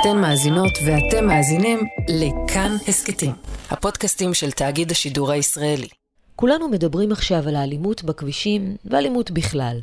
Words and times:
אתן 0.00 0.16
מאזינות 0.20 0.72
ואתם 0.86 1.26
מאזינים 1.26 1.78
לכאן 2.08 2.76
הסכתים, 2.88 3.32
הפודקאסטים 3.70 4.34
של 4.34 4.50
תאגיד 4.50 4.90
השידור 4.90 5.30
הישראלי. 5.30 5.88
כולנו 6.36 6.68
מדברים 6.68 7.12
עכשיו 7.12 7.48
על 7.48 7.56
האלימות 7.56 8.04
בכבישים 8.04 8.76
ואלימות 8.84 9.30
בכלל, 9.30 9.78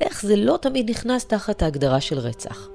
ואיך 0.00 0.22
זה 0.22 0.36
לא 0.36 0.58
תמיד 0.62 0.90
נכנס 0.90 1.24
תחת 1.24 1.62
ההגדרה 1.62 2.00
של 2.00 2.18
רצח. 2.18 2.68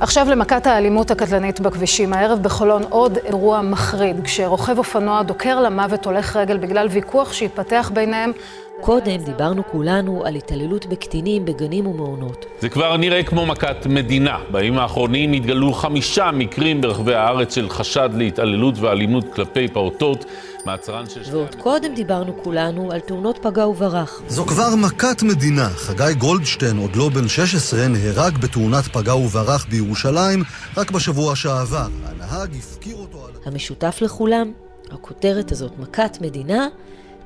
עכשיו 0.00 0.26
למכת 0.30 0.66
האלימות 0.66 1.10
הקטלנית 1.10 1.60
בכבישים. 1.60 2.12
הערב 2.12 2.42
בחולון 2.42 2.82
עוד 2.90 3.18
אירוע 3.24 3.62
מחריד, 3.62 4.20
כשרוכב 4.24 4.78
אופנוע 4.78 5.22
דוקר 5.22 5.60
למוות 5.60 6.06
הולך 6.06 6.36
רגל 6.36 6.56
בגלל 6.56 6.88
ויכוח 6.90 7.32
שהתפתח 7.32 7.90
ביניהם. 7.94 8.32
קודם 8.80 9.16
דיברנו 9.16 9.62
כולנו 9.70 10.22
על 10.26 10.34
התעללות 10.34 10.86
בקטינים 10.86 11.44
בגנים 11.44 11.86
ומעונות. 11.86 12.46
זה 12.60 12.68
כבר 12.68 12.96
נראה 12.96 13.22
כמו 13.22 13.46
מכת 13.46 13.86
מדינה. 13.86 14.38
בימים 14.50 14.78
האחרונים 14.78 15.32
התגלו 15.32 15.72
חמישה 15.72 16.30
מקרים 16.32 16.80
ברחבי 16.80 17.14
הארץ 17.14 17.54
של 17.54 17.70
חשד 17.70 18.10
להתעללות 18.14 18.74
ואלימות 18.78 19.34
כלפי 19.34 19.68
פעוטות. 19.68 20.24
מעצרן 20.64 21.08
של... 21.08 21.20
ועוד 21.30 21.54
קודם 21.54 21.94
דיברנו 21.94 22.42
כולנו 22.42 22.92
על 22.92 23.00
תאונות 23.00 23.38
פגע 23.42 23.66
וברח. 23.66 24.22
זו 24.28 24.46
כבר 24.46 24.74
מכת 24.76 25.22
מדינה. 25.22 25.68
חגי 25.68 26.14
גולדשטיין, 26.18 26.78
עוד 26.78 26.96
לא 26.96 27.08
בן 27.08 27.28
16, 27.28 27.88
נהרג 27.88 28.38
בתאונת 28.38 28.84
פגע 28.84 29.14
וברח 29.14 29.66
בירושלים 29.70 30.42
רק 30.76 30.90
בשבוע 30.90 31.36
שעבר. 31.36 31.88
הנהג 32.04 32.56
הפקיר 32.56 32.96
אותו 32.96 33.26
על... 33.26 33.32
המשותף 33.44 33.98
לכולם, 34.00 34.52
הכותרת 34.90 35.52
הזאת, 35.52 35.78
מכת 35.78 36.18
מדינה, 36.20 36.68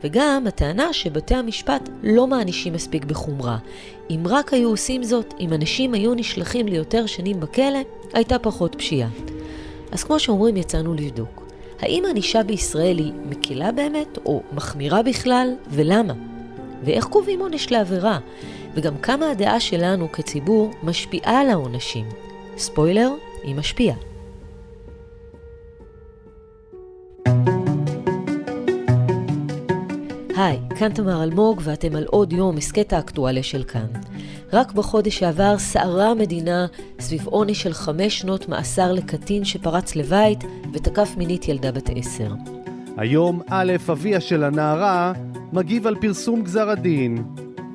וגם 0.04 0.44
הטענה 0.48 0.92
שבתי 0.92 1.34
המשפט 1.34 1.88
לא 2.02 2.26
מענישים 2.26 2.72
מספיק 2.72 3.04
בחומרה. 3.04 3.58
אם 4.10 4.22
רק 4.26 4.52
היו 4.52 4.68
עושים 4.68 5.02
זאת, 5.02 5.34
אם 5.40 5.52
אנשים 5.52 5.94
היו 5.94 6.14
נשלחים 6.14 6.68
ליותר 6.68 7.06
שנים 7.06 7.40
בכלא, 7.40 7.78
הייתה 8.12 8.38
פחות 8.38 8.74
פשיעה. 8.74 9.08
אז 9.92 10.04
כמו 10.04 10.18
שאומרים, 10.18 10.56
יצאנו 10.56 10.94
לבדוק. 10.94 11.47
האם 11.80 12.04
הענישה 12.04 12.42
בישראל 12.42 12.98
היא 12.98 13.12
מקילה 13.28 13.72
באמת, 13.72 14.18
או 14.26 14.42
מחמירה 14.52 15.02
בכלל, 15.02 15.54
ולמה? 15.70 16.14
ואיך 16.84 17.04
קובעים 17.04 17.40
עונש 17.40 17.72
לעבירה? 17.72 18.18
וגם 18.74 18.98
כמה 18.98 19.30
הדעה 19.30 19.60
שלנו 19.60 20.12
כציבור 20.12 20.70
משפיעה 20.82 21.40
על 21.40 21.50
העונשים. 21.50 22.08
ספוילר, 22.56 23.10
היא 23.42 23.54
משפיעה. 23.54 23.96
היי, 30.36 30.58
כאן 30.78 30.92
תמר 30.92 31.22
אלמוג 31.22 31.60
ואתם 31.64 31.96
על 31.96 32.04
עוד 32.04 32.32
יום 32.32 32.56
הסכת 32.56 32.92
האקטואליה 32.92 33.42
של 33.42 33.64
כאן. 33.64 33.86
רק 34.52 34.72
בחודש 34.72 35.18
שעבר 35.18 35.58
סערה 35.58 36.10
המדינה 36.10 36.66
סביב 37.00 37.26
עונש 37.26 37.62
של 37.62 37.72
חמש 37.72 38.18
שנות 38.18 38.48
מאסר 38.48 38.92
לקטין 38.92 39.44
שפרץ 39.44 39.96
לבית 39.96 40.44
ותקף 40.72 41.14
מינית 41.16 41.48
ילדה 41.48 41.72
בת 41.72 41.90
עשר. 41.96 42.32
היום 42.96 43.40
א', 43.48 43.72
אביה 43.90 44.20
של 44.20 44.44
הנערה, 44.44 45.12
מגיב 45.52 45.86
על 45.86 45.96
פרסום 46.00 46.42
גזר 46.42 46.70
הדין. 46.70 47.24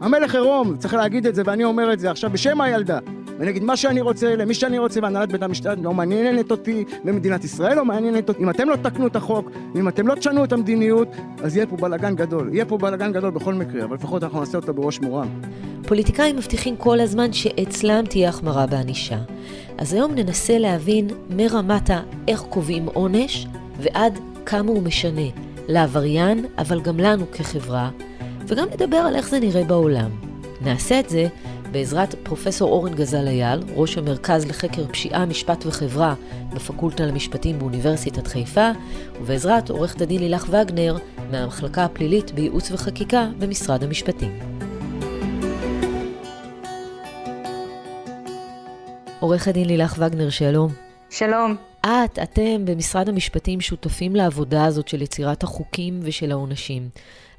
המלך 0.02 0.36
עירום, 0.36 0.78
צריך 0.78 0.94
להגיד 0.94 1.28
את 1.28 1.36
זה, 1.36 1.42
ואני 1.46 1.64
אומר 1.64 1.94
את 1.94 2.00
זה 2.00 2.12
עכשיו 2.12 2.30
בשם 2.30 2.62
הילדה. 2.62 3.00
ואני 3.40 3.52
אגיד 3.52 3.64
מה 3.64 3.78
שאני 3.78 4.02
רוצה, 4.02 4.36
למי 4.36 4.54
שאני 4.54 4.78
רוצה, 4.78 5.00
והנהלת 5.04 5.32
בית 5.32 5.44
המשפט 5.44 5.78
לא 5.82 5.94
מעניינת 5.94 6.52
אותי, 6.52 6.84
ומדינת 7.06 7.44
ישראל 7.44 7.76
לא 7.76 7.86
מעניינת 7.86 8.30
אותי. 8.30 8.44
אם 8.44 8.50
אתם 8.50 8.70
לא 8.70 8.76
תקנו 8.76 9.08
את 9.08 9.16
החוק, 9.16 9.52
אם 9.76 9.88
אתם 9.88 10.08
לא 10.08 10.16
תשנו 10.16 10.44
את 10.44 10.54
המדיניות, 10.54 11.08
אז 11.44 11.56
יהיה 11.56 11.68
פה 11.68 11.78
בלאגן 11.78 12.16
גדול. 12.16 12.50
יהיה 12.54 12.66
פה 12.66 12.78
בלאגן 12.78 13.12
גדול 13.14 13.32
בכל 13.32 13.54
מקרה, 13.54 13.84
אבל 13.84 13.96
לפחות 13.96 14.24
אנחנו 14.24 14.40
נעשה 14.40 14.58
אותו 14.58 14.74
בראש 14.74 15.00
מורם. 15.00 15.28
פוליטיקאים 15.88 16.36
מבטיחים 16.36 16.76
כל 16.78 17.00
הזמן 17.00 17.34
שאצלם 17.34 18.06
תהיה 18.06 18.30
החמרה 18.30 18.66
בענישה. 18.66 19.18
אז 19.78 19.94
היום 19.94 20.16
ננסה 20.16 20.58
להבין 20.58 21.08
מרמת 21.30 21.90
האיך 21.90 22.42
קובעים 22.42 22.86
עונש 22.86 23.48
ועד 23.80 24.20
כמה 24.46 24.72
הוא 24.72 24.84
משנה 24.84 25.28
לעבריין, 25.68 26.46
אבל 26.58 26.82
גם 26.82 27.00
לנו 27.00 27.32
כחברה, 27.32 27.90
וגם 28.48 28.68
נדבר 28.74 28.98
על 28.98 29.16
איך 29.16 29.30
זה 29.30 29.40
נראה 29.40 29.64
בעולם. 29.64 30.10
נעשה 30.62 31.00
את 31.00 31.10
זה 31.10 31.28
בעזרת 31.72 32.16
פרופסור 32.24 32.72
אורן 32.72 32.94
גזל 32.94 33.28
אייל, 33.28 33.60
ראש 33.76 33.98
המרכז 33.98 34.46
לחקר 34.46 34.86
פשיעה, 34.88 35.26
משפט 35.26 35.66
וחברה 35.66 36.14
בפקולטה 36.54 37.06
למשפטים 37.06 37.60
באוניברסיטת 37.60 38.28
חיפה, 38.28 38.70
ובעזרת 39.22 39.70
עורכת 39.70 40.02
הדין 40.02 40.22
לילך 40.22 40.48
וגנר 40.50 40.98
מהמחלקה 41.32 41.86
הפלילית 41.86 42.32
בייעוץ 42.32 42.72
וחקיקה 42.72 43.28
במשרד 43.40 43.84
המשפטים. 43.84 44.53
עורך 49.24 49.48
הדין 49.48 49.68
לילך 49.68 49.96
וגנר, 50.00 50.30
שלום. 50.30 50.72
שלום. 51.10 51.56
את, 51.82 52.20
אתם 52.24 52.66
במשרד 52.66 53.10
המשפטים 53.10 53.62
שותפים 53.62 54.16
לעבודה 54.16 54.66
הזאת 54.66 54.88
של 54.88 55.02
יצירת 55.02 55.44
החוקים 55.44 56.00
ושל 56.04 56.32
העונשים. 56.32 56.90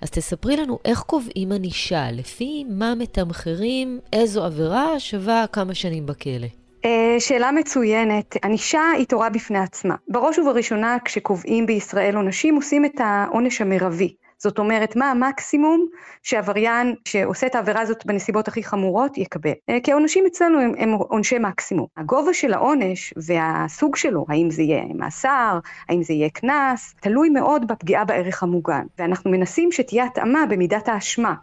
אז 0.00 0.11
תספרי 0.11 0.56
לנו 0.56 0.78
איך 0.84 1.00
קובעים 1.00 1.53
ענישה, 1.53 2.11
לפי 2.12 2.65
מה 2.69 2.95
מתמחרים, 2.95 4.00
איזו 4.12 4.45
עבירה 4.45 5.00
שווה 5.00 5.45
כמה 5.53 5.75
שנים 5.75 6.06
בכלא. 6.06 6.47
אה, 6.84 7.17
שאלה 7.19 7.53
מצוינת. 7.53 8.37
ענישה 8.45 8.83
היא 8.97 9.06
תורה 9.06 9.31
בפני 9.31 9.59
עצמה. 9.59 9.95
בראש 10.09 10.39
ובראשונה, 10.39 10.97
כשקובעים 11.05 11.66
בישראל 11.66 12.16
עונשים, 12.16 12.56
עושים 12.56 12.84
את 12.84 13.01
העונש 13.01 13.61
המרבי. 13.61 14.15
זאת 14.44 14.59
אומרת, 14.59 14.97
מה 14.97 15.10
המקסימום 15.10 15.87
שעבריין 16.22 16.94
שעושה 17.05 17.47
את 17.47 17.55
העבירה 17.55 17.81
הזאת 17.81 18.06
בנסיבות 18.06 18.49
הכי 18.49 18.62
חמורות 18.62 19.19
יקבל. 19.19 19.53
אה, 19.71 19.78
כי 19.82 19.93
העונשים 19.93 20.25
אצלנו 20.27 20.60
הם, 20.60 20.72
הם 20.78 20.93
עונשי 20.93 21.38
מקסימום. 21.38 21.87
הגובה 21.97 22.34
של 22.34 22.54
העונש 22.54 23.15
והסוג 23.16 23.97
שלו, 23.97 24.27
האם 24.28 24.50
זה 24.50 24.62
יהיה 24.62 24.84
מאסר, 24.94 25.59
האם 25.88 26.03
זה 26.03 26.12
יהיה 26.12 26.28
קנס, 26.31 26.94
תלוי 27.00 27.28
מאוד 27.28 27.69
בפגיעה 27.69 28.04
בערך 28.04 28.43
המוגן. 28.43 28.87
ואנחנו 28.99 29.31
מנסים 29.31 29.72
שתהיה 29.72 30.04
התאמה 30.04 30.47
במידת 30.50 30.88
האשמה. 30.88 31.34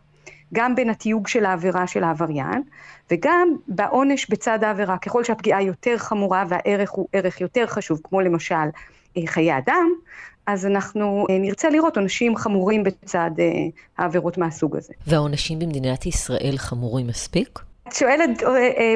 גם 0.53 0.75
בין 0.75 0.90
התיוג 0.90 1.28
של 1.28 1.45
העבירה 1.45 1.88
של 1.88 2.03
העבריין, 2.03 2.61
וגם 3.11 3.47
בעונש 3.67 4.29
בצד 4.29 4.63
העבירה. 4.63 4.97
ככל 4.97 5.23
שהפגיעה 5.23 5.63
יותר 5.63 5.97
חמורה 5.97 6.44
והערך 6.50 6.91
הוא 6.91 7.07
ערך 7.13 7.41
יותר 7.41 7.67
חשוב, 7.67 8.00
כמו 8.03 8.22
למשל 8.22 8.56
אה, 9.17 9.22
חיי 9.25 9.57
אדם, 9.57 9.90
אז 10.47 10.66
אנחנו 10.66 11.25
אה, 11.29 11.38
נרצה 11.38 11.69
לראות 11.69 11.97
עונשים 11.97 12.35
חמורים 12.35 12.84
בצד 12.84 13.31
אה, 13.40 13.46
העבירות 13.97 14.38
מהסוג 14.38 14.78
הזה. 14.78 14.94
והעונשים 15.07 15.59
במדינת 15.59 16.06
ישראל 16.06 16.53
חמורים 16.57 17.07
מספיק? 17.07 17.59
את 17.88 17.96
שואלת 17.96 18.29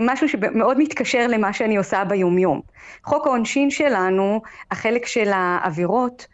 משהו 0.02 0.30
שמאוד 0.30 0.78
מתקשר 0.80 1.28
למה 1.28 1.54
שאני 1.54 1.78
עושה 1.78 2.04
ביומיום. 2.04 2.62
חוק 3.04 3.28
העונשין 3.28 3.70
שלנו, 3.70 4.42
החלק 4.72 5.06
של 5.06 5.32
העבירות, 5.34 6.28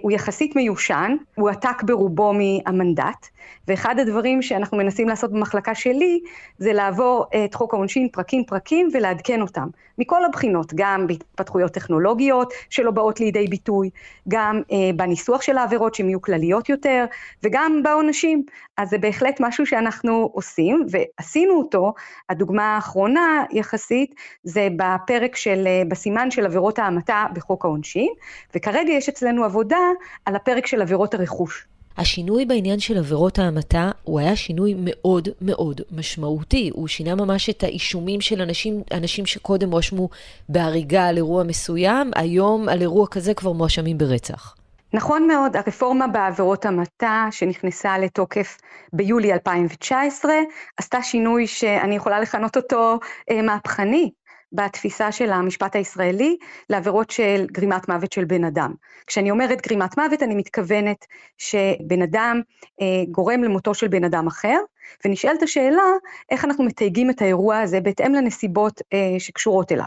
הוא 0.00 0.12
יחסית 0.12 0.56
מיושן, 0.56 1.16
הוא 1.34 1.50
עתק 1.50 1.82
ברובו 1.82 2.32
מהמנדט, 2.32 3.26
ואחד 3.68 3.98
הדברים 3.98 4.42
שאנחנו 4.42 4.78
מנסים 4.78 5.08
לעשות 5.08 5.32
במחלקה 5.32 5.74
שלי, 5.74 6.20
זה 6.58 6.72
לעבור 6.72 7.26
את 7.44 7.54
חוק 7.54 7.74
העונשין 7.74 8.08
פרקים 8.08 8.44
פרקים 8.44 8.88
ולעדכן 8.92 9.42
אותם. 9.42 9.68
מכל 9.98 10.24
הבחינות, 10.24 10.72
גם 10.74 11.06
בהתפתחויות 11.06 11.72
טכנולוגיות 11.72 12.52
שלא 12.70 12.90
באות 12.90 13.20
לידי 13.20 13.46
ביטוי, 13.46 13.90
גם 14.28 14.62
אה, 14.72 14.90
בניסוח 14.96 15.42
של 15.42 15.58
העבירות 15.58 15.94
שהן 15.94 16.08
יהיו 16.08 16.22
כלליות 16.22 16.68
יותר, 16.68 17.04
וגם 17.42 17.80
בעונשים. 17.82 18.44
אז 18.76 18.90
זה 18.90 18.98
בהחלט 18.98 19.40
משהו 19.40 19.66
שאנחנו 19.66 20.30
עושים, 20.32 20.86
ועשינו 20.90 21.54
אותו, 21.58 21.94
הדוגמה 22.28 22.74
האחרונה 22.74 23.44
יחסית, 23.52 24.14
זה 24.42 24.68
בפרק 24.76 25.36
של, 25.36 25.64
אה, 25.66 25.82
בסימן 25.88 26.30
של 26.30 26.46
עבירות 26.46 26.78
ההמתה 26.78 27.26
בחוק 27.34 27.64
העונשין, 27.64 28.12
וכרגע 28.54 28.92
יש 28.92 29.08
אצלנו 29.08 29.44
עבודה 29.44 29.78
על 30.24 30.36
הפרק 30.36 30.66
של 30.66 30.82
עבירות 30.82 31.14
הרכוש. 31.14 31.66
השינוי 31.98 32.44
בעניין 32.44 32.80
של 32.80 32.98
עבירות 32.98 33.38
ההמתה 33.38 33.90
הוא 34.02 34.20
היה 34.20 34.36
שינוי 34.36 34.74
מאוד 34.78 35.28
מאוד 35.40 35.80
משמעותי. 35.90 36.70
הוא 36.72 36.88
שינה 36.88 37.14
ממש 37.14 37.50
את 37.50 37.62
האישומים 37.62 38.20
של 38.20 38.42
אנשים, 38.42 38.82
אנשים 38.92 39.26
שקודם 39.26 39.70
הואשמו 39.70 40.08
בהריגה 40.48 41.06
על 41.06 41.16
אירוע 41.16 41.44
מסוים, 41.44 42.10
היום 42.16 42.68
על 42.68 42.80
אירוע 42.80 43.06
כזה 43.06 43.34
כבר 43.34 43.52
מואשמים 43.52 43.98
ברצח. 43.98 44.54
נכון 44.92 45.26
מאוד, 45.26 45.56
הרפורמה 45.56 46.06
בעבירות 46.06 46.66
המתה 46.66 47.26
שנכנסה 47.30 47.98
לתוקף 47.98 48.58
ביולי 48.92 49.32
2019 49.32 50.32
עשתה 50.76 51.02
שינוי 51.02 51.46
שאני 51.46 51.96
יכולה 51.96 52.20
לכנות 52.20 52.56
אותו 52.56 52.98
אה, 53.30 53.42
מהפכני. 53.42 54.10
בתפיסה 54.52 55.12
של 55.12 55.32
המשפט 55.32 55.76
הישראלי 55.76 56.36
לעבירות 56.70 57.10
של 57.10 57.46
גרימת 57.52 57.88
מוות 57.88 58.12
של 58.12 58.24
בן 58.24 58.44
אדם. 58.44 58.74
כשאני 59.06 59.30
אומרת 59.30 59.66
גרימת 59.66 59.98
מוות, 59.98 60.22
אני 60.22 60.34
מתכוונת 60.34 61.06
שבן 61.38 62.02
אדם 62.02 62.40
אה, 62.80 63.04
גורם 63.10 63.44
למותו 63.44 63.74
של 63.74 63.88
בן 63.88 64.04
אדם 64.04 64.26
אחר, 64.26 64.58
ונשאלת 65.04 65.42
השאלה 65.42 65.82
איך 66.30 66.44
אנחנו 66.44 66.64
מתייגים 66.64 67.10
את 67.10 67.22
האירוע 67.22 67.58
הזה 67.58 67.80
בהתאם 67.80 68.14
לנסיבות 68.14 68.82
אה, 68.92 69.14
שקשורות 69.18 69.72
אליו. 69.72 69.86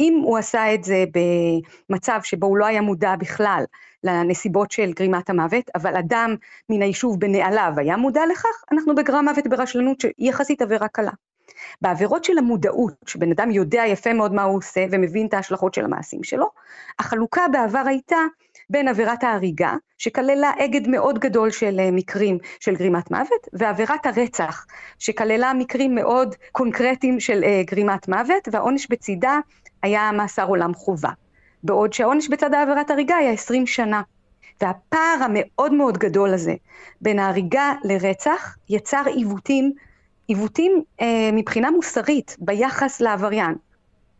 אם 0.00 0.20
הוא 0.24 0.38
עשה 0.38 0.74
את 0.74 0.84
זה 0.84 1.04
במצב 1.90 2.20
שבו 2.22 2.46
הוא 2.46 2.56
לא 2.56 2.66
היה 2.66 2.80
מודע 2.80 3.16
בכלל 3.16 3.64
לנסיבות 4.04 4.70
של 4.70 4.92
גרימת 4.92 5.30
המוות, 5.30 5.70
אבל 5.74 5.96
אדם 5.96 6.34
מן 6.68 6.82
היישוב 6.82 7.20
בנעליו 7.20 7.72
היה 7.76 7.96
מודע 7.96 8.22
לכך, 8.32 8.64
אנחנו 8.72 8.94
בגרם 8.94 9.24
מוות 9.24 9.46
ברשלנות 9.46 10.00
שהיא 10.00 10.12
יחסית 10.18 10.62
עבירה 10.62 10.88
קלה. 10.88 11.12
בעבירות 11.80 12.24
של 12.24 12.38
המודעות, 12.38 12.94
שבן 13.06 13.30
אדם 13.30 13.50
יודע 13.50 13.82
יפה 13.86 14.12
מאוד 14.12 14.34
מה 14.34 14.42
הוא 14.42 14.56
עושה 14.58 14.86
ומבין 14.90 15.26
את 15.26 15.34
ההשלכות 15.34 15.74
של 15.74 15.84
המעשים 15.84 16.24
שלו, 16.24 16.50
החלוקה 16.98 17.42
בעבר 17.52 17.82
הייתה 17.86 18.16
בין 18.70 18.88
עבירת 18.88 19.24
ההריגה, 19.24 19.74
שכללה 19.98 20.52
אגד 20.58 20.88
מאוד 20.88 21.18
גדול 21.18 21.50
של 21.50 21.80
אה, 21.80 21.90
מקרים 21.90 22.38
של 22.60 22.76
גרימת 22.76 23.10
מוות, 23.10 23.48
ועבירת 23.52 24.06
הרצח, 24.06 24.66
שכללה 24.98 25.52
מקרים 25.52 25.94
מאוד 25.94 26.34
קונקרטיים 26.52 27.20
של 27.20 27.44
אה, 27.44 27.62
גרימת 27.66 28.08
מוות, 28.08 28.48
והעונש 28.52 28.86
בצידה 28.90 29.38
היה 29.82 30.12
מאסר 30.12 30.46
עולם 30.46 30.74
חובה. 30.74 31.10
בעוד 31.62 31.92
שהעונש 31.92 32.28
בצד 32.28 32.54
העבירת 32.54 32.90
הריגה 32.90 33.16
היה 33.16 33.32
20 33.32 33.66
שנה. 33.66 34.02
והפער 34.60 35.18
המאוד 35.24 35.72
מאוד 35.72 35.98
גדול 35.98 36.34
הזה 36.34 36.54
בין 37.00 37.18
ההריגה 37.18 37.72
לרצח 37.84 38.56
יצר 38.68 39.02
עיוותים, 39.06 39.72
עיוותים 40.26 40.82
אה, 41.00 41.30
מבחינה 41.32 41.70
מוסרית 41.70 42.36
ביחס 42.38 43.00
לעבריין. 43.00 43.54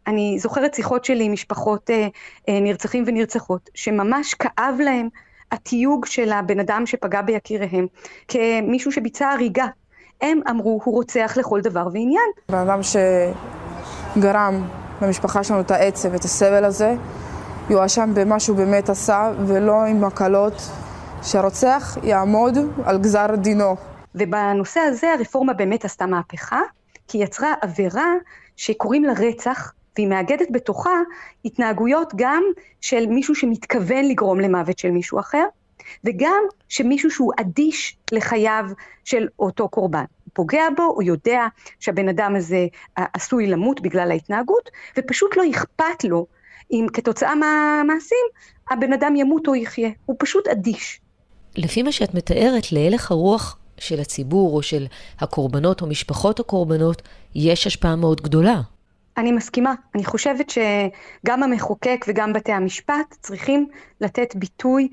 אני 0.06 0.38
זוכרת 0.38 0.74
שיחות 0.74 1.04
שלי 1.04 1.24
עם 1.24 1.32
משפחות 1.32 1.90
אה, 1.90 2.08
אה, 2.48 2.60
נרצחים 2.60 3.04
ונרצחות, 3.06 3.70
שממש 3.74 4.34
כאב 4.34 4.74
להם 4.84 5.08
התיוג 5.52 6.06
של 6.06 6.32
הבן 6.32 6.60
אדם 6.60 6.86
שפגע 6.86 7.22
ביקיריהם 7.22 7.86
כמישהו 8.28 8.92
שביצע 8.92 9.28
הריגה. 9.28 9.66
הם 10.20 10.40
אמרו, 10.50 10.80
הוא 10.84 10.94
רוצח 10.94 11.34
לכל 11.36 11.60
דבר 11.60 11.88
ועניין. 11.92 12.30
בן 12.48 12.58
אדם 12.58 12.80
שגרם 14.16 14.68
למשפחה 15.02 15.44
שלנו 15.44 15.60
את 15.60 15.70
העצב, 15.70 16.14
את 16.14 16.24
הסבל 16.24 16.64
הזה, 16.64 16.94
יואשם 17.70 18.10
במה 18.14 18.40
שהוא 18.40 18.56
באמת 18.56 18.88
עשה, 18.88 19.32
ולא 19.46 19.84
עם 19.84 20.04
הקלות, 20.04 20.70
שהרוצח 21.22 21.98
יעמוד 22.02 22.58
על 22.84 22.98
גזר 22.98 23.34
דינו. 23.34 23.76
ובנושא 24.16 24.80
הזה 24.80 25.12
הרפורמה 25.12 25.52
באמת 25.52 25.84
עשתה 25.84 26.06
מהפכה, 26.06 26.60
כי 27.08 27.18
היא 27.18 27.24
יצרה 27.24 27.54
עבירה 27.60 28.12
שקוראים 28.56 29.04
לה 29.04 29.12
רצח, 29.12 29.72
והיא 29.96 30.08
מאגדת 30.08 30.48
בתוכה 30.50 31.00
התנהגויות 31.44 32.12
גם 32.16 32.42
של 32.80 33.06
מישהו 33.06 33.34
שמתכוון 33.34 34.04
לגרום 34.04 34.40
למוות 34.40 34.78
של 34.78 34.90
מישהו 34.90 35.20
אחר, 35.20 35.44
וגם 36.04 36.42
שמישהו 36.68 37.10
שהוא 37.10 37.32
אדיש 37.40 37.96
לחייו 38.12 38.64
של 39.04 39.28
אותו 39.38 39.68
קורבן. 39.68 40.04
הוא 40.24 40.30
פוגע 40.32 40.62
בו, 40.76 40.82
הוא 40.82 41.02
יודע 41.02 41.46
שהבן 41.80 42.08
אדם 42.08 42.36
הזה 42.36 42.66
עשוי 42.96 43.46
למות 43.46 43.80
בגלל 43.80 44.10
ההתנהגות, 44.10 44.70
ופשוט 44.98 45.36
לא 45.36 45.42
אכפת 45.50 46.04
לו 46.04 46.26
אם 46.72 46.86
כתוצאה 46.92 47.34
מהמעשים 47.34 48.26
הבן 48.70 48.92
אדם 48.92 49.16
ימות 49.16 49.48
או 49.48 49.54
יחיה. 49.54 49.90
הוא 50.06 50.16
פשוט 50.18 50.48
אדיש. 50.48 51.00
לפי 51.56 51.82
מה 51.82 51.92
שאת 51.92 52.14
מתארת, 52.14 52.72
להלך 52.72 53.10
הרוח 53.10 53.58
של 53.78 54.00
הציבור 54.00 54.56
או 54.56 54.62
של 54.62 54.86
הקורבנות 55.20 55.82
או 55.82 55.86
משפחות 55.86 56.40
הקורבנות, 56.40 57.02
יש 57.34 57.66
השפעה 57.66 57.96
מאוד 57.96 58.20
גדולה. 58.20 58.60
אני 59.16 59.32
מסכימה. 59.32 59.74
אני 59.94 60.04
חושבת 60.04 60.50
שגם 60.50 61.42
המחוקק 61.42 62.04
וגם 62.08 62.32
בתי 62.32 62.52
המשפט 62.52 63.14
צריכים 63.20 63.68
לתת 64.00 64.36
ביטוי 64.36 64.88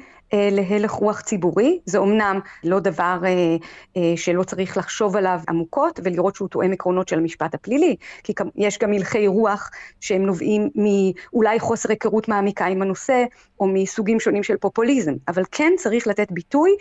להלך 0.52 0.92
רוח 0.92 1.22
ציבורי. 1.22 1.80
זה 1.86 1.98
אומנם 1.98 2.40
לא 2.64 2.80
דבר 2.80 3.20
אה, 3.26 3.56
אה, 3.98 4.14
שלא 4.16 4.44
צריך 4.44 4.78
לחשוב 4.78 5.16
עליו 5.16 5.40
עמוקות 5.50 6.00
ולראות 6.04 6.36
שהוא 6.36 6.50
תואם 6.50 6.72
עקרונות 6.72 7.08
של 7.08 7.18
המשפט 7.18 7.54
הפלילי, 7.54 7.96
כי 8.24 8.34
יש 8.56 8.80
גם 8.80 8.94
הלכי 8.94 9.28
רוח 9.28 9.70
שהם 10.00 10.26
נובעים 10.26 10.70
מאולי 10.76 11.60
חוסר 11.60 11.90
היכרות 11.90 12.28
מעמיקה 12.28 12.66
עם 12.66 12.82
הנושא, 12.82 13.24
או 13.60 13.68
מסוגים 13.68 14.20
שונים 14.20 14.44
של 14.44 14.58
פופוליזם, 14.58 15.14
אבל 15.28 15.44
כן 15.52 15.74
צריך 15.78 16.08
לתת 16.08 16.32
ביטוי 16.32 16.72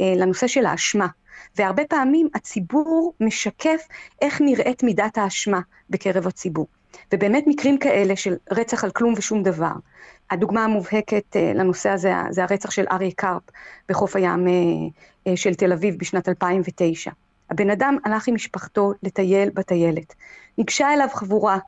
אה, 0.00 0.12
לנושא 0.16 0.46
של 0.46 0.66
האשמה. 0.66 1.06
והרבה 1.56 1.84
פעמים 1.84 2.28
הציבור 2.34 3.14
משקף 3.20 3.86
איך 4.22 4.40
נראית 4.40 4.82
מידת 4.82 5.18
האשמה 5.18 5.60
בקרב 5.90 6.26
הציבור. 6.26 6.66
ובאמת 7.12 7.44
מקרים 7.46 7.78
כאלה 7.78 8.16
של 8.16 8.34
רצח 8.50 8.84
על 8.84 8.90
כלום 8.90 9.14
ושום 9.16 9.42
דבר. 9.42 9.72
הדוגמה 10.30 10.64
המובהקת 10.64 11.36
uh, 11.36 11.58
לנושא 11.58 11.90
הזה 11.90 12.12
זה 12.30 12.42
הרצח 12.42 12.70
של 12.70 12.84
אריה 12.92 13.10
קרפ 13.16 13.42
בחוף 13.88 14.16
הים 14.16 14.46
uh, 14.46 14.50
uh, 15.28 15.36
של 15.36 15.54
תל 15.54 15.72
אביב 15.72 15.96
בשנת 15.98 16.28
2009. 16.28 17.10
הבן 17.50 17.70
אדם 17.70 17.96
הלך 18.04 18.28
עם 18.28 18.34
משפחתו 18.34 18.92
לטייל 19.02 19.50
בטיילת. 19.54 20.14
ניגשה 20.58 20.94
אליו 20.94 21.08
חבורה, 21.12 21.58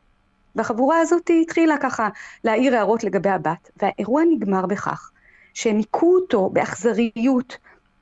והחבורה 0.57 0.99
הזאת 1.01 1.31
התחילה 1.43 1.77
ככה 1.79 2.09
להעיר 2.45 2.77
הערות 2.77 3.05
לגבי 3.05 3.29
הבת, 3.29 3.71
והאירוע 3.83 4.23
נגמר 4.35 4.67
בכך 4.67 5.11
שהם 5.55 5.77
היכו 5.77 6.15
אותו 6.15 6.51
באכזריות 6.51 7.57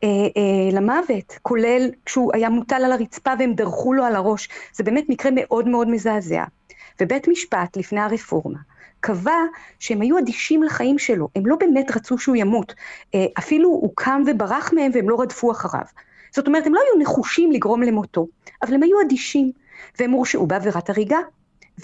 אה, 0.04 0.08
אה, 0.08 0.72
למוות, 0.72 1.38
כולל 1.42 1.90
כשהוא 2.04 2.30
היה 2.34 2.48
מוטל 2.48 2.84
על 2.84 2.92
הרצפה 2.92 3.30
והם 3.38 3.54
דרכו 3.54 3.92
לו 3.92 4.04
על 4.04 4.16
הראש. 4.16 4.48
זה 4.72 4.84
באמת 4.84 5.04
מקרה 5.08 5.30
מאוד 5.34 5.68
מאוד 5.68 5.88
מזעזע. 5.88 6.44
ובית 7.00 7.28
משפט, 7.28 7.76
לפני 7.76 8.00
הרפורמה, 8.00 8.58
קבע 9.00 9.40
שהם 9.78 10.00
היו 10.00 10.18
אדישים 10.18 10.62
לחיים 10.62 10.98
שלו, 10.98 11.28
הם 11.36 11.46
לא 11.46 11.56
באמת 11.56 11.96
רצו 11.96 12.18
שהוא 12.18 12.36
ימות. 12.36 12.74
אה, 13.14 13.26
אפילו 13.38 13.68
הוא 13.68 13.92
קם 13.94 14.22
וברח 14.26 14.72
מהם 14.72 14.90
והם 14.94 15.08
לא 15.08 15.20
רדפו 15.20 15.52
אחריו. 15.52 15.84
זאת 16.34 16.46
אומרת, 16.46 16.66
הם 16.66 16.74
לא 16.74 16.80
היו 16.80 17.02
נחושים 17.02 17.52
לגרום 17.52 17.82
למותו, 17.82 18.26
אבל 18.62 18.74
הם 18.74 18.82
היו 18.82 19.00
אדישים, 19.00 19.52
והם 19.98 20.10
הורשעו 20.10 20.46
בעבירת 20.46 20.90
הריגה. 20.90 21.18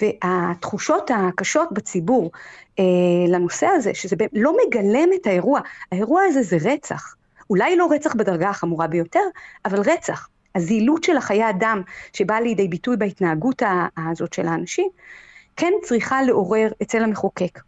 והתחושות 0.00 1.11
הקשות 1.14 1.72
בציבור 1.72 2.31
אה, 2.78 2.84
לנושא 3.28 3.66
הזה, 3.66 3.94
שזה 3.94 4.16
לא 4.32 4.56
מגלם 4.66 5.08
את 5.14 5.26
האירוע, 5.26 5.61
האירוע 5.93 6.22
הזה 6.22 6.43
זה 6.43 6.56
רצח. 6.61 7.14
אולי 7.50 7.76
לא 7.76 7.88
רצח 7.90 8.14
בדרגה 8.14 8.50
החמורה 8.50 8.87
ביותר, 8.87 9.20
אבל 9.64 9.78
רצח. 9.81 10.28
הזילות 10.55 11.05
של 11.05 11.16
החיי 11.16 11.50
אדם 11.50 11.82
שבאה 12.12 12.40
לידי 12.40 12.69
ביטוי 12.69 12.96
בהתנהגות 12.96 13.62
הזאת 13.96 14.32
של 14.32 14.46
האנשים, 14.46 14.88
כן 15.56 15.73
צריכה 15.83 16.23
לעורר 16.23 16.69
אצל 16.83 17.03
המחוקק 17.03 17.61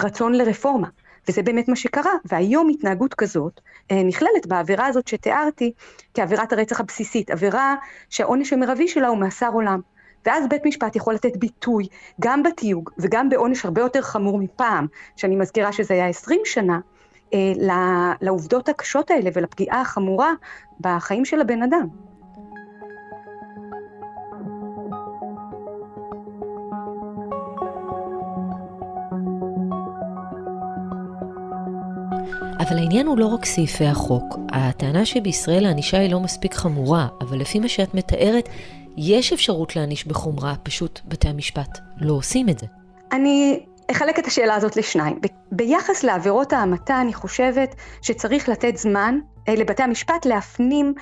רצון 0.00 0.34
לרפורמה. 0.34 0.88
וזה 1.28 1.42
באמת 1.42 1.68
מה 1.68 1.76
שקרה, 1.76 2.12
והיום 2.24 2.68
התנהגות 2.68 3.14
כזאת 3.14 3.60
אה, 3.90 4.02
נכללת 4.02 4.46
בעבירה 4.46 4.86
הזאת 4.86 5.08
שתיארתי 5.08 5.72
כעבירת 6.14 6.52
הרצח 6.52 6.80
הבסיסית, 6.80 7.30
עבירה 7.30 7.74
שהעונש 8.08 8.52
המרבי 8.52 8.88
שלה 8.88 9.08
הוא 9.08 9.18
מאסר 9.18 9.50
עולם. 9.52 9.80
ואז 10.26 10.48
בית 10.48 10.66
משפט 10.66 10.96
יכול 10.96 11.14
לתת 11.14 11.36
ביטוי 11.36 11.86
גם 12.20 12.42
בתיוג 12.42 12.90
וגם 12.98 13.28
בעונש 13.28 13.64
הרבה 13.64 13.80
יותר 13.80 14.02
חמור 14.02 14.38
מפעם, 14.38 14.86
שאני 15.16 15.36
מזכירה 15.36 15.72
שזה 15.72 15.94
היה 15.94 16.08
20 16.08 16.40
שנה, 16.44 16.80
אה, 17.34 17.52
לעובדות 18.20 18.68
הקשות 18.68 19.10
האלה 19.10 19.30
ולפגיעה 19.34 19.80
החמורה 19.80 20.32
בחיים 20.80 21.24
של 21.24 21.40
הבן 21.40 21.62
אדם. 21.62 22.09
אבל 32.60 32.78
העניין 32.78 33.06
הוא 33.06 33.18
לא 33.18 33.26
רק 33.26 33.44
סעיפי 33.44 33.86
החוק. 33.86 34.38
הטענה 34.52 35.04
שבישראל 35.04 35.66
הענישה 35.66 35.98
היא 35.98 36.10
לא 36.10 36.20
מספיק 36.20 36.54
חמורה, 36.54 37.08
אבל 37.20 37.38
לפי 37.38 37.58
מה 37.58 37.68
שאת 37.68 37.94
מתארת, 37.94 38.48
יש 38.96 39.32
אפשרות 39.32 39.76
להעניש 39.76 40.06
בחומרה, 40.06 40.54
פשוט 40.62 41.00
בתי 41.08 41.28
המשפט 41.28 41.78
לא 42.00 42.12
עושים 42.12 42.48
את 42.48 42.58
זה. 42.58 42.66
אני 43.12 43.60
אחלק 43.90 44.18
את 44.18 44.26
השאלה 44.26 44.54
הזאת 44.54 44.76
לשניים. 44.76 45.20
ביחס 45.52 46.02
לעבירות 46.02 46.52
ההמתה, 46.52 47.00
אני 47.00 47.14
חושבת 47.14 47.74
שצריך 48.02 48.48
לתת 48.48 48.76
זמן 48.76 49.18
אה, 49.48 49.54
לבתי 49.54 49.82
המשפט 49.82 50.26
להפנים 50.26 50.94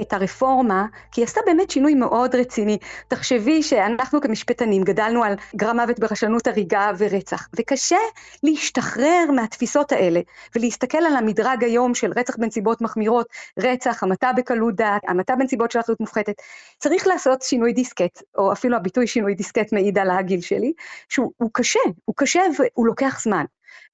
את 0.00 0.12
הרפורמה, 0.12 0.86
כי 1.12 1.20
היא 1.20 1.26
עשתה 1.26 1.40
באמת 1.46 1.70
שינוי 1.70 1.94
מאוד 1.94 2.34
רציני. 2.34 2.78
תחשבי 3.08 3.62
שאנחנו 3.62 4.20
כמשפטנים 4.20 4.82
גדלנו 4.82 5.24
על 5.24 5.34
גרם 5.56 5.80
מוות 5.80 5.98
ברשלנות 5.98 6.46
הריגה 6.46 6.90
ורצח, 6.98 7.48
וקשה 7.56 7.96
להשתחרר 8.42 9.30
מהתפיסות 9.34 9.92
האלה, 9.92 10.20
ולהסתכל 10.56 10.98
על 10.98 11.16
המדרג 11.16 11.64
היום 11.64 11.94
של 11.94 12.12
רצח 12.16 12.36
בנסיבות 12.36 12.80
מחמירות, 12.80 13.26
רצח, 13.58 14.02
המתה 14.02 14.30
בקלות 14.36 14.74
דעת, 14.74 15.02
המתה 15.08 15.36
בנסיבות 15.36 15.70
של 15.70 15.80
אחריות 15.80 16.00
מופחתת. 16.00 16.34
צריך 16.78 17.06
לעשות 17.06 17.42
שינוי 17.42 17.72
דיסקט, 17.72 18.22
או 18.38 18.52
אפילו 18.52 18.76
הביטוי 18.76 19.06
שינוי 19.06 19.34
דיסקט 19.34 19.72
מעיד 19.72 19.98
על 19.98 20.10
הגיל 20.10 20.40
שלי, 20.40 20.72
שהוא 21.08 21.50
קשה, 21.52 21.80
הוא 22.04 22.14
קשה 22.16 22.42
והוא 22.58 22.86
לוקח 22.86 23.20
זמן. 23.22 23.44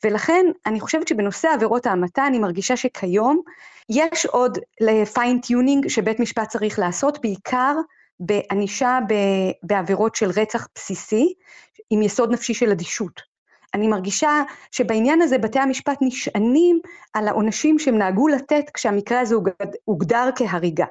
ולכן 0.05 0.47
אני 0.67 0.81
חושבת 0.81 1.09
שבנושא 1.09 1.49
עבירות 1.55 1.87
ההמתה 1.87 2.27
אני 2.27 2.39
מרגישה 2.39 2.77
שכיום 2.77 3.43
יש 3.89 4.27
עוד 4.27 4.59
ל 4.81 4.90
fine-tuning 4.90 5.89
שבית 5.89 6.21
משפט 6.21 6.49
צריך 6.49 6.79
לעשות, 6.79 7.19
בעיקר 7.23 7.75
בענישה 8.21 8.99
בעבירות 9.63 10.15
של 10.15 10.31
רצח 10.31 10.69
בסיסי, 10.75 11.35
עם 11.91 12.03
יסוד 12.03 12.33
נפשי 12.33 12.55
של 12.55 12.71
אדישות. 12.71 13.21
אני 13.75 13.89
מרגישה 13.89 14.43
שבעניין 14.71 15.23
הזה 15.23 15.39
בתי 15.39 15.59
המשפט 15.59 15.99
נשענים 16.01 16.81
על 17.15 17.29
העונשים 17.29 17.79
שהם 17.79 17.99
נהגו 17.99 18.29
לתת 18.29 18.65
כשהמקרה 18.75 19.21
הזה 19.21 19.35
הוגדר 19.85 20.29
כהריגה. 20.37 20.87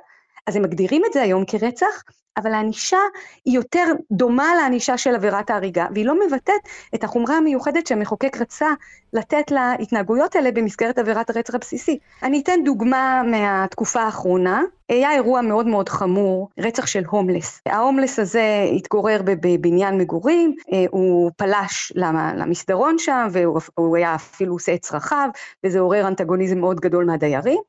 אז 0.47 0.55
הם 0.55 0.61
מגדירים 0.61 1.01
את 1.07 1.13
זה 1.13 1.21
היום 1.21 1.45
כרצח, 1.45 2.03
אבל 2.37 2.53
הענישה 2.53 2.97
היא 3.45 3.55
יותר 3.55 3.83
דומה 4.11 4.55
לענישה 4.55 4.97
של 4.97 5.15
עבירת 5.15 5.49
ההריגה, 5.49 5.85
והיא 5.93 6.05
לא 6.05 6.25
מבטאת 6.25 6.61
את 6.95 7.03
החומרה 7.03 7.37
המיוחדת 7.37 7.87
שהמחוקק 7.87 8.37
רצה 8.41 8.67
לתת 9.13 9.51
להתנהגויות 9.51 10.35
האלה 10.35 10.51
במסגרת 10.51 10.97
עבירת 10.97 11.29
הרצח 11.29 11.55
הבסיסי. 11.55 11.99
אני 12.23 12.41
אתן 12.41 12.59
דוגמה 12.65 13.21
מהתקופה 13.25 14.01
האחרונה. 14.01 14.61
היה 14.89 15.11
אירוע 15.11 15.41
מאוד 15.41 15.67
מאוד 15.67 15.89
חמור, 15.89 16.49
רצח 16.59 16.85
של 16.85 17.03
הומלס. 17.07 17.61
ההומלס 17.65 18.19
הזה 18.19 18.65
התגורר 18.75 19.21
בבניין 19.25 19.97
מגורים, 19.97 20.55
אה, 20.73 20.85
הוא 20.89 21.31
פלש 21.37 21.93
למסדרון 22.35 22.95
שם, 22.97 23.27
והוא 23.31 23.97
היה 23.97 24.15
אפילו 24.15 24.53
עושה 24.53 24.73
את 24.73 24.81
צרכיו, 24.81 25.29
וזה 25.63 25.79
עורר 25.79 26.07
אנטגוניזם 26.07 26.59
מאוד 26.59 26.79
גדול 26.79 27.05
מהדיירים, 27.05 27.59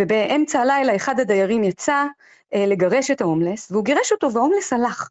ובאמצע 0.00 0.60
הלילה 0.60 0.96
אחד 0.96 1.20
הדיירים 1.20 1.64
יצא 1.64 2.04
לגרש 2.54 3.10
את 3.10 3.20
ההומלס, 3.20 3.70
והוא 3.70 3.84
גירש 3.84 4.12
אותו 4.12 4.32
וההומלס 4.32 4.72
הלך. 4.72 5.08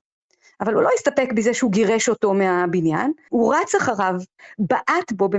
אבל 0.61 0.73
הוא 0.73 0.83
לא 0.83 0.89
הסתפק 0.95 1.29
בזה 1.35 1.53
שהוא 1.53 1.71
גירש 1.71 2.09
אותו 2.09 2.33
מהבניין, 2.33 3.11
הוא 3.29 3.55
רץ 3.55 3.75
אחריו, 3.75 4.15
בעט 4.59 5.11
בו 5.11 5.29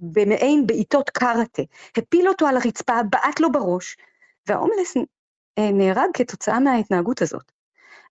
במעין 0.00 0.66
בעיטות 0.66 1.10
קראטה, 1.10 1.62
הפיל 1.96 2.28
אותו 2.28 2.46
על 2.46 2.56
הרצפה, 2.56 3.02
בעט 3.10 3.40
לו 3.40 3.52
בראש, 3.52 3.96
וההומלס 4.48 4.96
אה, 5.58 5.70
נהרג 5.72 6.08
כתוצאה 6.14 6.60
מההתנהגות 6.60 7.22
הזאת. 7.22 7.52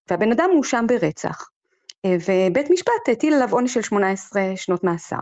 והבן 0.09 0.31
אדם 0.31 0.49
מואשם 0.53 0.85
ברצח, 0.87 1.49
אה, 2.05 2.15
ובית 2.27 2.69
משפט 2.69 3.09
הטיל 3.11 3.33
עליו 3.33 3.51
עונש 3.51 3.73
של 3.73 3.81
18 3.81 4.41
שנות 4.55 4.83
מאסר. 4.83 5.19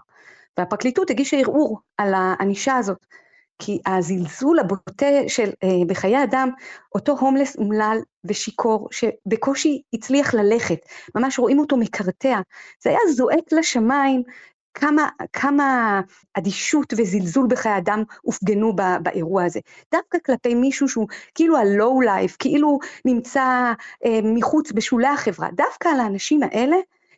והפרקליטות 0.57 1.09
הגישה 1.09 1.37
ערעור 1.37 1.79
על 1.97 2.13
הענישה 2.13 2.75
הזאת. 2.75 3.05
כי 3.59 3.79
הזלזול 3.85 4.59
הבוטה 4.59 5.05
של, 5.27 5.49
אה, 5.63 5.85
בחיי 5.87 6.23
אדם, 6.23 6.49
אותו 6.95 7.17
הומלס 7.19 7.57
אומלל 7.57 7.97
ושיכור, 8.25 8.87
שבקושי 8.91 9.81
הצליח 9.93 10.33
ללכת, 10.33 10.79
ממש 11.15 11.39
רואים 11.39 11.59
אותו 11.59 11.77
מקרטע, 11.77 12.39
זה 12.83 12.89
היה 12.89 12.99
זועק 13.15 13.53
לשמיים 13.53 14.23
כמה, 14.73 15.09
כמה 15.33 16.01
אדישות 16.33 16.93
וזלזול 16.97 17.47
בחיי 17.49 17.77
אדם 17.77 18.03
הופגנו 18.21 18.75
ב, 18.75 18.81
באירוע 19.03 19.43
הזה. 19.43 19.59
דווקא 19.91 20.17
כלפי 20.25 20.55
מישהו 20.55 20.89
שהוא 20.89 21.07
כאילו 21.35 21.57
ה-low 21.57 22.05
life, 22.05 22.35
כאילו 22.39 22.79
נמצא 23.05 23.73
אה, 24.05 24.19
מחוץ 24.23 24.71
בשולי 24.71 25.07
החברה, 25.07 25.49
דווקא 25.53 25.89
על 25.89 25.99
האנשים 25.99 26.43
האלה, 26.43 26.75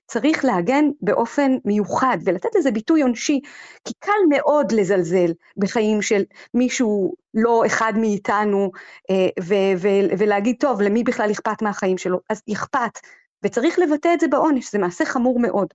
צריך 0.09 0.45
להגן 0.45 0.85
באופן 1.01 1.51
מיוחד 1.65 2.17
ולתת 2.25 2.49
לזה 2.57 2.71
ביטוי 2.71 3.01
עונשי, 3.01 3.39
כי 3.85 3.93
קל 3.99 4.21
מאוד 4.29 4.71
לזלזל 4.71 5.31
בחיים 5.57 6.01
של 6.01 6.21
מישהו 6.53 7.13
לא 7.33 7.63
אחד 7.65 7.93
מאיתנו 7.95 8.71
אה, 9.09 9.27
ו- 9.43 9.73
ו- 9.77 10.17
ולהגיד, 10.17 10.55
טוב, 10.59 10.81
למי 10.81 11.03
בכלל 11.03 11.31
אכפת 11.31 11.61
מהחיים 11.61 11.97
שלו? 11.97 12.19
אז 12.29 12.41
אכפת, 12.53 12.99
וצריך 13.43 13.79
לבטא 13.79 14.13
את 14.13 14.19
זה 14.19 14.27
בעונש, 14.27 14.71
זה 14.71 14.79
מעשה 14.79 15.05
חמור 15.05 15.39
מאוד. 15.39 15.67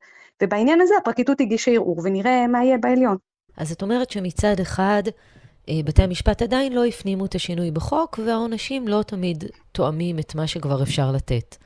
ובעניין 0.43 0.81
הזה 0.81 0.95
הפרקליטות 1.01 1.41
הגישה 1.41 1.71
ערעור, 1.71 2.01
ונראה 2.05 2.47
מה 2.47 2.65
יהיה 2.65 2.79
בעליון. 2.79 3.17
אז 3.57 3.73
את 3.73 3.83
אומרת 3.83 4.11
שמצד 4.11 4.61
אחד, 4.63 5.03
אה, 5.69 5.75
בתי 5.85 6.03
המשפט 6.03 6.43
עדיין 6.43 6.73
לא 6.73 6.85
הפנימו 6.85 7.25
את 7.27 7.35
השינוי 7.35 7.71
בחוק, 7.71 8.19
והעונשים 8.27 8.89
לא 8.89 9.03
תמיד 9.03 9.45
תואמים 9.73 10.19
את 10.19 10.35
מה 10.35 10.47
שכבר 10.47 10.83
אפשר 10.83 11.13
לתת. 11.13 11.57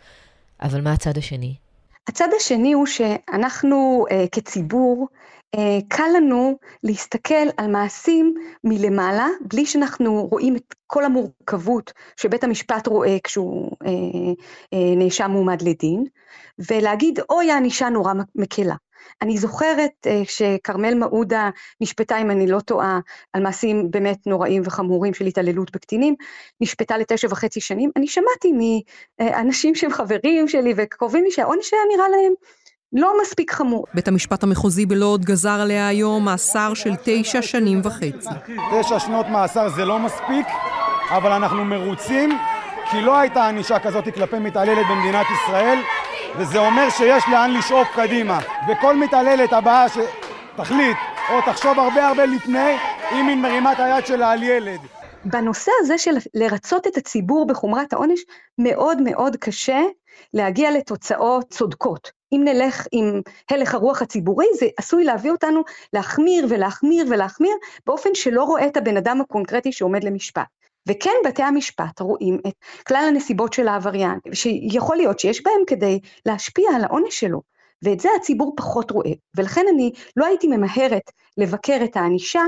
אבל 0.63 0.81
מה 0.81 0.93
הצד 0.93 1.19
השני? 1.19 1.68
הצד 2.09 2.29
השני 2.37 2.73
הוא 2.73 2.87
שאנחנו 2.87 4.07
uh, 4.09 4.13
כציבור, 4.33 5.09
uh, 5.57 5.59
קל 5.89 6.09
לנו 6.17 6.59
להסתכל 6.83 7.49
על 7.57 7.71
מעשים 7.71 8.35
מלמעלה, 8.65 9.27
בלי 9.41 9.67
שאנחנו 9.67 10.27
רואים 10.31 10.57
את 10.57 10.75
כל 10.87 11.05
המורכבות 11.05 11.93
שבית 12.17 12.45
המשפט 12.45 12.87
רואה 12.87 13.17
כשהוא 13.25 13.71
uh, 13.71 13.87
uh, 13.87 14.97
נאשם 14.97 15.31
מועמד 15.31 15.63
לדין, 15.63 16.05
ולהגיד, 16.71 17.19
אוי, 17.31 17.51
הענישה 17.51 17.89
נורא 17.89 18.13
מקלה. 18.35 18.75
אני 19.23 19.39
זוכרת 19.39 20.07
uh, 20.07 20.11
שכרמל 20.25 20.95
מעודה 20.95 21.51
נשפטה, 21.81 22.19
אם 22.19 22.31
אני 22.31 22.47
לא 22.47 22.61
טועה, 22.61 23.01
על 23.33 23.43
מעשים 23.43 23.91
באמת 23.91 24.27
נוראים 24.27 24.63
וחמורים 24.65 25.15
של 25.15 25.27
התעללות 25.27 25.71
בקטינים, 25.73 26.15
נשפטה 26.61 26.99
לתשע 26.99 27.29
וחצי 27.31 27.61
שנים. 27.61 27.91
אני 27.97 28.07
שמעתי 28.07 28.53
מאנשים 29.21 29.75
שהם 29.75 29.93
חברים 29.93 30.49
שלי 30.49 30.75
וקרובים 30.77 31.25
לי 31.25 31.31
שהעונש 31.31 31.73
היה 31.73 31.83
נראה 31.97 32.09
להם 32.09 32.33
לא 32.93 33.13
מספיק 33.23 33.53
חמור. 33.53 33.85
בית 33.95 34.09
המשפט 34.09 34.43
המחוזי 34.43 34.87
בלוד 34.87 35.25
גזר 35.25 35.61
עליה 35.61 35.89
היום 35.89 36.25
מאסר 36.25 36.75
של 36.75 36.91
תשע 37.05 37.43
שנים 37.43 37.81
וחצי. 37.85 38.29
תשע 38.73 38.99
שנות 38.99 39.27
מאסר 39.27 39.69
זה 39.69 39.85
לא 39.85 39.99
מספיק, 39.99 40.47
אבל 41.11 41.33
אנחנו 41.33 41.65
מרוצים, 41.65 42.31
כי 42.91 43.01
לא 43.01 43.19
הייתה 43.19 43.49
ענישה 43.49 43.79
כזאת 43.79 44.05
כלפי 44.15 44.39
מתעללת 44.39 44.87
במדינת 44.91 45.27
ישראל. 45.31 45.79
וזה 46.35 46.59
אומר 46.59 46.91
שיש 46.91 47.29
לאן 47.29 47.51
לשאוף 47.51 47.89
קדימה. 47.95 48.41
וכל 48.69 48.97
מתעללת 48.97 49.53
הבאה 49.53 49.87
שתחליט 49.89 50.97
או 51.29 51.41
תחשוב 51.41 51.79
הרבה 51.79 52.09
הרבה 52.09 52.27
לפני, 52.27 52.79
אם 53.11 53.29
היא 53.29 53.37
מרימה 53.37 53.73
את 53.73 53.81
היד 53.81 54.07
שלה 54.07 54.31
על 54.31 54.43
ילד. 54.43 54.81
בנושא 55.25 55.73
הזה 55.81 55.99
של 55.99 56.15
לרצות 56.35 56.87
את 56.87 56.97
הציבור 56.97 57.47
בחומרת 57.47 57.93
העונש, 57.93 58.21
מאוד 58.59 59.03
מאוד 59.03 59.37
קשה 59.37 59.81
להגיע 60.35 60.71
לתוצאות 60.71 61.51
צודקות. 61.51 62.11
אם 62.33 62.41
נלך 62.45 62.87
עם 62.93 63.21
הלך 63.51 63.75
הרוח 63.75 64.03
הציבורי, 64.03 64.47
זה 64.59 64.67
עשוי 64.77 65.05
להביא 65.05 65.31
אותנו 65.31 65.63
להחמיר 65.93 66.47
ולהחמיר 66.49 67.07
ולהחמיר, 67.11 67.53
באופן 67.87 68.11
שלא 68.15 68.45
רואה 68.45 68.67
את 68.67 68.77
הבן 68.77 68.97
אדם 68.97 69.21
הקונקרטי 69.21 69.73
שעומד 69.73 70.05
למשפט. 70.05 70.58
וכן 70.89 71.15
בתי 71.25 71.43
המשפט 71.43 72.01
רואים 72.01 72.39
את 72.47 72.55
כלל 72.87 73.05
הנסיבות 73.09 73.53
של 73.53 73.69
העבריין, 73.69 74.19
שיכול 74.33 74.97
להיות 74.97 75.19
שיש 75.19 75.43
בהם 75.43 75.63
כדי 75.67 76.01
להשפיע 76.27 76.71
על 76.75 76.85
העונש 76.85 77.21
שלו, 77.21 77.43
ואת 77.83 78.01
זה 78.01 78.09
הציבור 78.17 78.55
פחות 78.57 78.91
רואה, 78.91 79.13
ולכן 79.37 79.65
אני 79.75 79.93
לא 80.17 80.27
הייתי 80.27 80.47
ממהרת 80.47 81.11
לבקר 81.37 81.79
את 81.85 81.97
הענישה, 81.97 82.43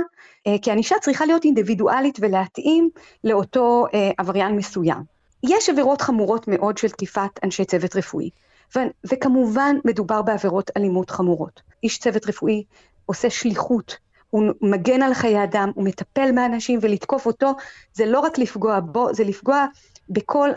אה, 0.47 0.57
כי 0.63 0.71
הענישה 0.71 0.97
צריכה 1.01 1.27
להיות 1.27 1.45
אינדיבידואלית 1.45 2.19
ולהתאים 2.21 2.91
לאותו 3.25 3.87
אה, 3.95 4.11
עבריין 4.19 4.57
מסוים. 4.57 5.03
יש 5.49 5.69
עבירות 5.69 6.01
חמורות 6.01 6.49
מאוד 6.49 6.79
של 6.79 6.89
תקיפת 6.89 7.31
אנשי 7.45 7.65
צוות 7.65 7.97
רפואי, 7.97 8.31
ו- 8.77 9.11
וכמובן 9.13 9.77
מדובר 9.85 10.23
בעבירות 10.23 10.71
אלימות 10.77 11.11
חמורות. 11.11 11.61
איש 11.83 11.99
צוות 11.99 12.27
רפואי 12.27 12.65
עושה 13.07 13.31
שליחות 13.31 13.97
הוא 14.31 14.43
מגן 14.61 15.03
על 15.03 15.15
חיי 15.15 15.45
אדם, 15.45 15.71
הוא 15.75 15.85
מטפל 15.85 16.33
באנשים, 16.35 16.79
ולתקוף 16.83 17.27
אותו 17.27 17.53
זה 17.95 18.07
לא 18.07 18.21
רק 18.21 18.39
לפגוע 18.39 18.81
בו, 18.81 19.15
זה 19.15 19.25
לפגוע 19.25 19.67
בכל 20.11 20.51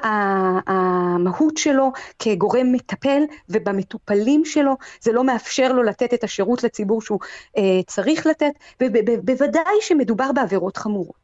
המהות 0.66 1.58
שלו 1.58 1.92
כגורם 2.20 2.72
מטפל 2.72 3.24
ובמטופלים 3.50 4.46
שלו, 4.46 4.78
זה 5.02 5.12
לא 5.12 5.24
מאפשר 5.24 5.74
לו 5.74 5.84
לתת 5.84 6.14
את 6.14 6.24
השירות 6.24 6.64
לציבור 6.64 7.02
שהוא 7.02 7.20
אה, 7.58 7.82
צריך 7.88 8.28
לתת, 8.28 8.52
ובוודאי 8.82 9.76
שמדובר 9.82 10.32
בעבירות 10.32 10.78
חמורות. 10.78 11.24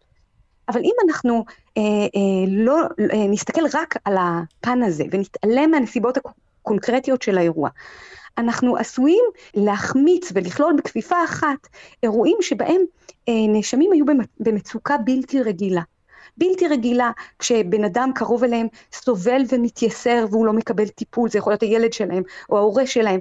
אבל 0.70 0.82
אם 0.84 0.94
אנחנו 1.08 1.46
אה, 1.77 1.82
אה, 1.84 2.46
לא 2.48 2.77
אה, 3.00 3.27
נסתכל 3.29 3.62
רק 3.74 3.96
על 4.06 4.15
הפן 4.20 4.84
הזה 4.84 5.03
ונתעלם 5.12 5.72
מהנסיבות 5.72 6.18
הקונקרטיות 6.62 7.22
של 7.22 7.38
האירוע, 7.38 7.70
אנחנו 8.38 8.77
עשויים 8.77 9.24
להחמיץ 9.53 10.31
ולכלול 10.33 10.74
בכפיפה 10.77 11.24
אחת 11.24 11.67
אירועים 12.03 12.38
שבהם 12.41 12.81
אה, 13.29 13.33
נאשמים 13.48 13.91
היו 13.91 14.05
במצוקה 14.39 14.98
בלתי 14.98 15.41
רגילה. 15.41 15.81
בלתי 16.38 16.67
רגילה, 16.67 17.12
כשבן 17.39 17.83
אדם 17.83 18.12
קרוב 18.15 18.43
אליהם 18.43 18.67
סובל 18.93 19.41
ומתייסר 19.51 20.25
והוא 20.29 20.45
לא 20.45 20.53
מקבל 20.53 20.88
טיפול, 20.88 21.29
זה 21.29 21.38
יכול 21.38 21.51
להיות 21.51 21.63
הילד 21.63 21.93
שלהם 21.93 22.24
או 22.50 22.57
ההורה 22.57 22.88
שלהם. 22.88 23.19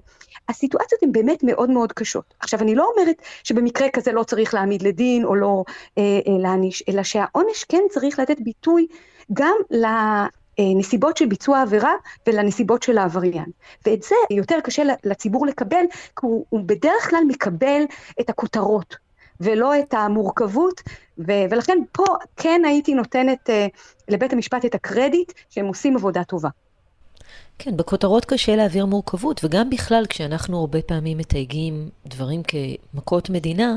הסיטואציות 0.49 1.03
הן 1.03 1.13
באמת 1.13 1.43
מאוד 1.43 1.71
מאוד 1.71 1.93
קשות. 1.93 2.35
עכשיו, 2.41 2.61
אני 2.61 2.75
לא 2.75 2.91
אומרת 2.93 3.23
שבמקרה 3.45 3.89
כזה 3.91 4.13
לא 4.13 4.23
צריך 4.23 4.55
להעמיד 4.55 4.83
לדין 4.83 5.25
או 5.25 5.35
לא 5.35 5.65
אה, 5.99 6.03
אה, 6.03 6.39
להעניש, 6.43 6.83
אלא 6.89 7.03
שהעונש 7.03 7.65
כן 7.65 7.83
צריך 7.91 8.19
לתת 8.19 8.41
ביטוי 8.41 8.87
גם 9.33 9.57
לנסיבות 10.59 11.17
של 11.17 11.27
ביצוע 11.27 11.59
העבירה 11.59 11.93
ולנסיבות 12.27 12.83
של 12.83 12.99
העבריין. 12.99 13.47
ואת 13.87 14.03
זה 14.03 14.15
יותר 14.31 14.59
קשה 14.65 14.83
לציבור 15.05 15.47
לקבל, 15.47 15.85
כי 15.93 16.27
הוא, 16.27 16.45
הוא 16.49 16.61
בדרך 16.67 17.11
כלל 17.11 17.23
מקבל 17.29 17.83
את 18.21 18.31
הכותרות, 18.31 18.97
ולא 19.41 19.79
את 19.79 19.95
המורכבות, 19.95 20.81
ו- 21.19 21.45
ולכן 21.51 21.79
פה 21.93 22.05
כן 22.37 22.63
הייתי 22.65 22.95
נותנת 22.95 23.51
uh, 23.51 23.53
לבית 24.09 24.33
המשפט 24.33 24.65
את 24.65 24.75
הקרדיט 24.75 25.33
שהם 25.51 25.67
עושים 25.67 25.97
עבודה 25.97 26.25
טובה. 26.25 26.49
כן, 27.59 27.77
בכותרות 27.77 28.25
קשה 28.25 28.57
להעביר 28.57 28.87
מורכבות, 28.87 29.45
וגם 29.45 29.71
בכלל 29.71 30.05
כשאנחנו 30.09 30.61
הרבה 30.61 30.83
פעמים 30.83 31.19
מתייגים 31.19 31.89
דברים 32.07 32.43
כמכות 32.43 33.31
מדינה, 33.31 33.77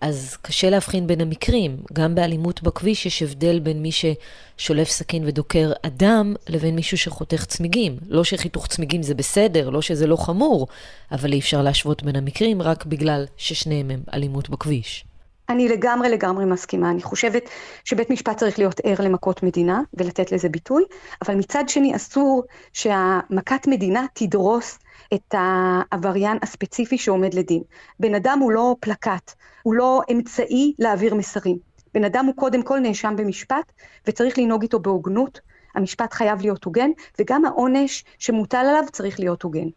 אז 0.00 0.36
קשה 0.42 0.70
להבחין 0.70 1.06
בין 1.06 1.20
המקרים. 1.20 1.76
גם 1.92 2.14
באלימות 2.14 2.62
בכביש 2.62 3.06
יש 3.06 3.22
הבדל 3.22 3.58
בין 3.58 3.82
מי 3.82 3.90
ששולף 3.92 4.88
סכין 4.88 5.24
ודוקר 5.26 5.72
אדם, 5.82 6.34
לבין 6.48 6.74
מישהו 6.74 6.98
שחותך 6.98 7.44
צמיגים. 7.44 7.96
לא 8.08 8.24
שחיתוך 8.24 8.66
צמיגים 8.66 9.02
זה 9.02 9.14
בסדר, 9.14 9.70
לא 9.70 9.82
שזה 9.82 10.06
לא 10.06 10.16
חמור, 10.16 10.66
אבל 11.12 11.32
אי 11.32 11.38
אפשר 11.38 11.62
להשוות 11.62 12.02
בין 12.02 12.16
המקרים 12.16 12.62
רק 12.62 12.86
בגלל 12.86 13.24
ששניהם 13.36 13.90
הם 13.90 14.00
אלימות 14.14 14.50
בכביש. 14.50 15.04
אני 15.48 15.68
לגמרי 15.68 16.08
לגמרי 16.08 16.44
מסכימה. 16.44 16.90
אני 16.90 17.02
חושבת 17.02 17.42
שבית 17.84 18.10
משפט 18.10 18.36
צריך 18.36 18.58
להיות 18.58 18.80
ער 18.84 18.94
למכות 18.98 19.42
מדינה 19.42 19.80
ולתת 19.94 20.32
לזה 20.32 20.48
ביטוי, 20.48 20.84
אבל 21.22 21.34
מצד 21.34 21.64
שני 21.68 21.96
אסור 21.96 22.42
שהמכת 22.72 23.66
מדינה 23.66 24.06
תדרוס 24.12 24.78
את 25.14 25.34
העבריין 25.38 26.38
הספציפי 26.42 26.98
שעומד 26.98 27.34
לדין. 27.34 27.62
בן 28.00 28.14
אדם 28.14 28.38
הוא 28.42 28.52
לא 28.52 28.76
פלקט, 28.80 29.32
הוא 29.62 29.74
לא 29.74 30.00
אמצעי 30.12 30.72
להעביר 30.78 31.14
מסרים. 31.14 31.58
בן 31.94 32.04
אדם 32.04 32.26
הוא 32.26 32.34
קודם 32.36 32.62
כל 32.62 32.78
נאשם 32.78 33.14
במשפט, 33.16 33.72
וצריך 34.06 34.38
לנהוג 34.38 34.62
איתו 34.62 34.78
בהוגנות. 34.78 35.40
המשפט 35.74 36.12
חייב 36.12 36.40
להיות 36.40 36.64
הוגן, 36.64 36.90
וגם 37.18 37.44
העונש 37.44 38.04
שמוטל 38.18 38.56
עליו 38.56 38.84
צריך 38.92 39.20
להיות 39.20 39.42
הוגן. 39.42 39.68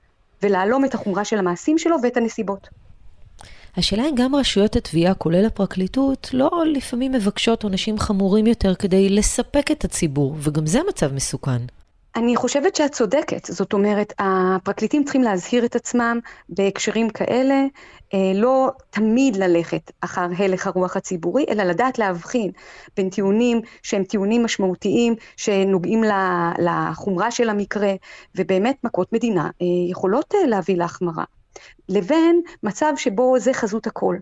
ולהלום 0.44 0.86
את 0.86 0.94
החומרה 0.94 1.26
של 1.26 1.38
המעשים 1.38 1.78
שלו 1.78 1.96
ואת 2.04 2.18
הנסיבות. 2.18 2.70
השאלה 3.78 4.04
היא 4.04 4.14
גם 4.16 4.36
רשויות 4.36 4.76
התביעה, 4.76 5.14
כולל 5.14 5.46
הפרקליטות, 5.46 6.30
לא 6.34 6.52
לפעמים 6.74 7.12
מבקשות 7.12 7.64
עונשים 7.64 8.00
חמורים 8.00 8.48
יותר 8.48 8.76
כדי 8.76 9.10
לספק 9.10 9.72
את 9.72 9.84
הציבור, 9.86 10.36
וגם 10.40 10.66
זה 10.66 10.80
מצב 10.90 11.14
מסוכן. 11.14 11.62
אני 12.16 12.36
חושבת 12.36 12.76
שאת 12.76 12.92
צודקת, 12.92 13.46
זאת 13.46 13.74
אומרת, 13.74 14.14
הפרקליטים 14.20 15.04
צריכים 15.04 15.22
להזהיר 15.22 15.66
את 15.66 15.76
עצמם 15.76 16.20
בהקשרים 16.50 17.10
כאלה, 17.10 17.66
אה, 18.14 18.32
לא 18.36 18.72
תמיד 18.90 19.36
ללכת 19.36 19.92
אחר 20.02 20.28
הלך 20.38 20.68
הרוח 20.68 20.98
הציבורי, 20.98 21.46
אלא 21.50 21.64
לדעת 21.64 22.00
להבחין 22.00 22.52
בין 22.98 23.10
טיעונים 23.10 23.62
שהם 23.84 24.04
טיעונים 24.04 24.44
משמעותיים, 24.44 25.16
שנוגעים 25.38 26.04
לחומרה 26.60 27.32
של 27.32 27.50
המקרה, 27.50 27.94
ובאמת 28.36 28.76
מכות 28.84 29.14
מדינה 29.14 29.46
אה, 29.46 29.68
יכולות 29.90 30.36
אה, 30.36 30.48
להביא 30.48 30.78
להחמרה, 30.78 31.24
לבין 31.90 32.42
מצב 32.64 32.94
שבו 32.96 33.40
זה 33.40 33.54
חזות 33.54 33.88
הכל. 33.88 34.16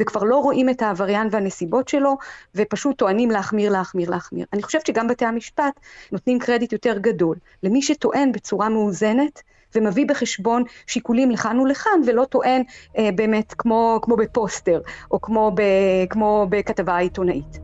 וכבר 0.00 0.22
לא 0.22 0.36
רואים 0.36 0.68
את 0.68 0.82
העבריין 0.82 1.28
והנסיבות 1.30 1.88
שלו, 1.88 2.16
ופשוט 2.54 2.98
טוענים 2.98 3.30
להחמיר, 3.30 3.72
להחמיר, 3.72 4.10
להחמיר. 4.10 4.46
אני 4.52 4.62
חושבת 4.62 4.86
שגם 4.86 5.08
בתי 5.08 5.24
המשפט 5.24 5.80
נותנים 6.12 6.38
קרדיט 6.38 6.72
יותר 6.72 6.98
גדול 6.98 7.36
למי 7.62 7.82
שטוען 7.82 8.32
בצורה 8.32 8.68
מאוזנת, 8.68 9.42
ומביא 9.74 10.06
בחשבון 10.06 10.62
שיקולים 10.86 11.30
לכאן 11.30 11.60
ולכאן, 11.60 12.00
ולא 12.06 12.24
טוען 12.24 12.62
אה, 12.98 13.10
באמת 13.14 13.54
כמו, 13.58 13.98
כמו 14.02 14.16
בפוסטר, 14.16 14.80
או 15.10 15.20
כמו, 15.20 15.52
ב, 15.54 15.62
כמו 16.10 16.46
בכתבה 16.50 16.96
עיתונאית. 16.96 17.63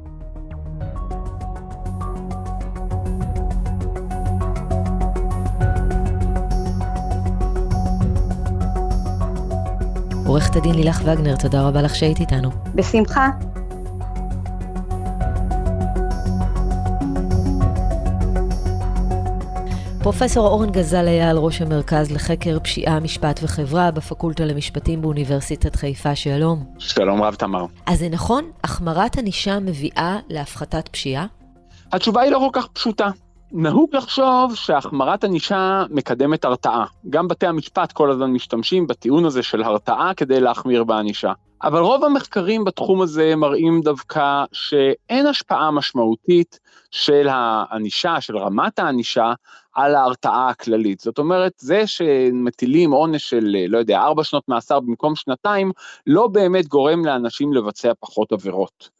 עורכת 10.30 10.56
הדין 10.56 10.74
לילך 10.74 11.00
וגנר, 11.04 11.36
תודה 11.36 11.62
רבה 11.62 11.82
לך 11.82 11.94
שהיית 11.94 12.20
איתנו. 12.20 12.50
בשמחה. 12.74 13.28
פרופסור 20.02 20.46
אורן 20.46 20.70
גזל 20.70 21.06
אייל, 21.08 21.36
ראש 21.36 21.62
המרכז 21.62 22.10
לחקר 22.10 22.58
פשיעה, 22.62 23.00
משפט 23.00 23.40
וחברה 23.42 23.90
בפקולטה 23.90 24.44
למשפטים 24.44 25.02
באוניברסיטת 25.02 25.76
חיפה, 25.76 26.14
שלום. 26.14 26.64
שלום 26.78 27.22
רב 27.22 27.34
תמר. 27.34 27.64
אז 27.86 27.98
זה 27.98 28.08
נכון? 28.08 28.50
החמרת 28.64 29.18
ענישה 29.18 29.58
מביאה 29.58 30.18
להפחתת 30.28 30.88
פשיעה? 30.88 31.26
התשובה 31.92 32.20
היא 32.20 32.30
לא 32.30 32.38
כל 32.38 32.60
כך 32.60 32.66
פשוטה. 32.66 33.08
נהוג 33.52 33.96
לחשוב 33.96 34.54
שהחמרת 34.54 35.24
ענישה 35.24 35.84
מקדמת 35.90 36.44
הרתעה. 36.44 36.84
גם 37.10 37.28
בתי 37.28 37.46
המשפט 37.46 37.92
כל 37.92 38.10
הזמן 38.10 38.30
משתמשים 38.30 38.86
בטיעון 38.86 39.24
הזה 39.24 39.42
של 39.42 39.62
הרתעה 39.62 40.14
כדי 40.16 40.40
להחמיר 40.40 40.84
בענישה. 40.84 41.32
אבל 41.62 41.80
רוב 41.80 42.04
המחקרים 42.04 42.64
בתחום 42.64 43.02
הזה 43.02 43.36
מראים 43.36 43.80
דווקא 43.80 44.44
שאין 44.52 45.26
השפעה 45.26 45.70
משמעותית 45.70 46.58
של 46.90 47.28
הענישה, 47.30 48.20
של 48.20 48.38
רמת 48.38 48.78
הענישה, 48.78 49.32
על 49.74 49.94
ההרתעה 49.94 50.48
הכללית. 50.48 51.00
זאת 51.00 51.18
אומרת, 51.18 51.52
זה 51.56 51.86
שמטילים 51.86 52.90
עונש 52.90 53.30
של, 53.30 53.56
לא 53.68 53.78
יודע, 53.78 54.00
ארבע 54.00 54.24
שנות 54.24 54.48
מאסר 54.48 54.80
במקום 54.80 55.16
שנתיים, 55.16 55.72
לא 56.06 56.26
באמת 56.26 56.68
גורם 56.68 57.04
לאנשים 57.04 57.52
לבצע 57.52 57.92
פחות 58.00 58.32
עבירות. 58.32 58.99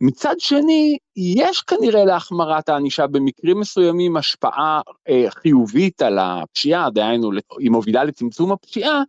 מצד 0.00 0.34
שני, 0.38 0.98
יש 1.16 1.60
כנראה 1.60 2.04
להחמרת 2.04 2.68
הענישה 2.68 3.06
במקרים 3.06 3.60
מסוימים 3.60 4.16
השפעה 4.16 4.80
אה, 5.08 5.26
חיובית 5.30 6.02
על 6.02 6.18
הפשיעה, 6.18 6.90
דהיינו, 6.90 7.30
היא 7.58 7.70
מובילה 7.70 8.04
לצמצום 8.04 8.52
הפשיעה, 8.52 9.02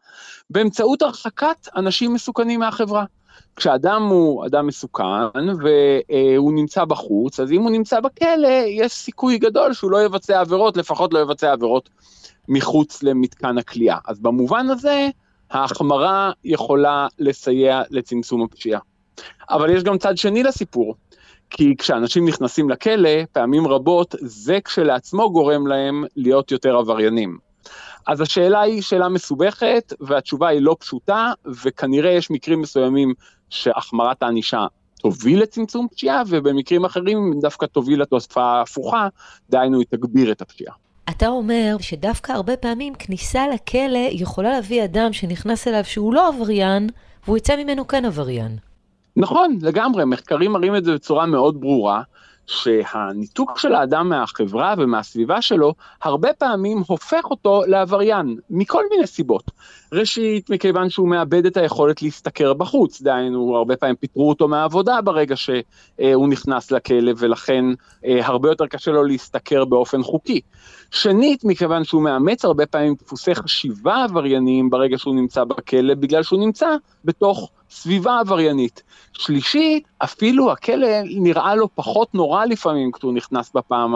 באמצעות 0.50 1.02
הרחקת 1.02 1.68
אנשים 1.76 2.14
מסוכנים 2.14 2.60
מהחברה. 2.60 3.06
כשאדם 3.56 4.04
הוא 4.04 4.46
אדם 4.46 4.68
מסוכן 4.68 5.04
והוא 5.64 6.54
נמצא 6.54 6.86
בחוץ, 6.86 7.40
אז 7.40 7.52
אם 7.52 7.62
הוא 7.62 7.72
נמצא 7.72 8.00
בכלא, 8.00 8.48
יש 8.68 8.92
סיכוי 8.92 9.38
גדול 9.38 9.74
שהוא 9.74 9.92
לא 9.92 10.06
יבצע 10.06 10.40
עבירות, 10.40 10.78
לפחות 10.78 11.14
לא 11.14 11.20
יבצע 11.20 11.52
עבירות 11.52 11.90
מחוץ 12.48 13.04
למתקן 13.04 13.58
הכליאה. 13.58 13.98
אז 14.08 14.20
במובן 14.20 14.70
הזה, 14.70 15.10
ההחמרה 15.52 16.32
יכולה 16.44 17.08
לסייע 17.20 17.82
לצמצום 17.90 18.44
הפשיעה. 18.44 18.80
אבל 19.50 19.70
יש 19.70 19.84
גם 19.84 19.98
צד 19.98 20.18
שני 20.18 20.44
לסיפור, 20.44 20.96
כי 21.50 21.76
כשאנשים 21.78 22.28
נכנסים 22.28 22.70
לכלא, 22.70 23.10
פעמים 23.32 23.68
רבות 23.68 24.16
זה 24.20 24.58
כשלעצמו 24.66 25.32
גורם 25.32 25.68
להם 25.68 26.04
להיות 26.16 26.52
יותר 26.52 26.76
עבריינים. 26.78 27.38
אז 28.08 28.22
השאלה 28.22 28.62
היא 28.62 28.82
שאלה 28.82 29.10
מסובכת, 29.10 29.94
והתשובה 30.00 30.48
היא 30.48 30.62
לא 30.62 30.76
פשוטה, 30.80 31.32
וכנראה 31.64 32.12
יש 32.12 32.32
מקרים 32.32 32.62
מסוימים 32.62 33.14
שהחמרת 33.50 34.24
הענישה 34.24 34.66
תוביל 35.02 35.42
לצמצום 35.42 35.88
פשיעה, 35.96 36.22
ובמקרים 36.28 36.86
אחרים 36.86 37.34
דווקא 37.42 37.66
תוביל 37.66 38.02
לתוספה 38.02 38.62
הפוכה, 38.62 39.08
דהיינו 39.50 39.80
היא 39.80 39.86
תגביר 39.90 40.32
את 40.32 40.42
הפשיעה. 40.42 40.74
אתה 41.10 41.28
אומר 41.28 41.76
שדווקא 41.80 42.32
הרבה 42.32 42.58
פעמים 42.58 42.94
כניסה 42.96 43.48
לכלא 43.48 44.08
יכולה 44.12 44.52
להביא 44.52 44.84
אדם 44.84 45.14
שנכנס 45.14 45.68
אליו 45.68 45.86
שהוא 45.86 46.14
לא 46.14 46.28
עבריין, 46.28 46.90
והוא 47.26 47.38
יצא 47.38 47.56
ממנו 47.56 47.88
כן 47.88 48.06
עבריין. 48.06 48.67
נכון, 49.20 49.58
לגמרי, 49.62 50.06
מחקרים 50.06 50.52
מראים 50.52 50.76
את 50.76 50.86
זה 50.86 50.94
בצורה 50.94 51.26
מאוד 51.26 51.62
ברורה, 51.62 52.02
שהניתוק 52.48 53.60
של 53.60 53.76
האדם 53.76 54.10
מהחברה 54.10 54.74
ומהסביבה 54.78 55.42
שלו, 55.42 55.74
הרבה 56.02 56.34
פעמים 56.34 56.84
הופך 56.88 57.26
אותו 57.26 57.62
לעבריין, 57.68 58.38
מכל 58.50 58.84
מיני 58.92 59.08
סיבות. 59.08 59.52
ראשית, 59.94 60.50
מכיוון 60.50 60.90
שהוא 60.90 61.08
מאבד 61.08 61.46
את 61.46 61.58
היכולת 61.58 62.02
להשתכר 62.02 62.54
בחוץ, 62.54 63.02
דהיינו, 63.02 63.56
הרבה 63.58 63.76
פעמים 63.76 63.96
פיטרו 63.96 64.30
אותו 64.30 64.48
מהעבודה 64.48 65.02
ברגע 65.02 65.36
שהוא 65.36 66.28
נכנס 66.30 66.72
לכלא, 66.72 67.12
ולכן 67.18 67.66
אה, 68.06 68.26
הרבה 68.26 68.50
יותר 68.50 68.68
קשה 68.68 68.92
לו 68.92 69.04
להשתכר 69.04 69.66
באופן 69.66 70.04
חוקי. 70.04 70.42
שנית, 70.92 71.44
מכיוון 71.44 71.84
שהוא 71.84 72.04
מאמץ 72.04 72.46
הרבה 72.46 72.66
פעמים 72.66 72.96
דפוסי 72.96 73.36
חשיבה 73.36 74.04
עברייניים 74.04 74.70
ברגע 74.70 74.98
שהוא 74.98 75.16
נמצא 75.16 75.44
בכלא, 75.44 75.94
בגלל 75.94 76.24
שהוא 76.24 76.40
נמצא 76.40 76.68
בתוך 77.06 77.50
סביבה 77.70 78.20
עבריינית. 78.20 78.84
שלישית, 79.14 79.88
אפילו 79.98 80.52
הכלא 80.52 80.88
נראה 81.04 81.56
לו 81.56 81.76
פחות 81.76 82.16
נורא 82.16 82.46
לפעמים 82.46 82.92
כשהוא 82.92 83.14
נכנס 83.14 83.52
בפעם 83.54 83.96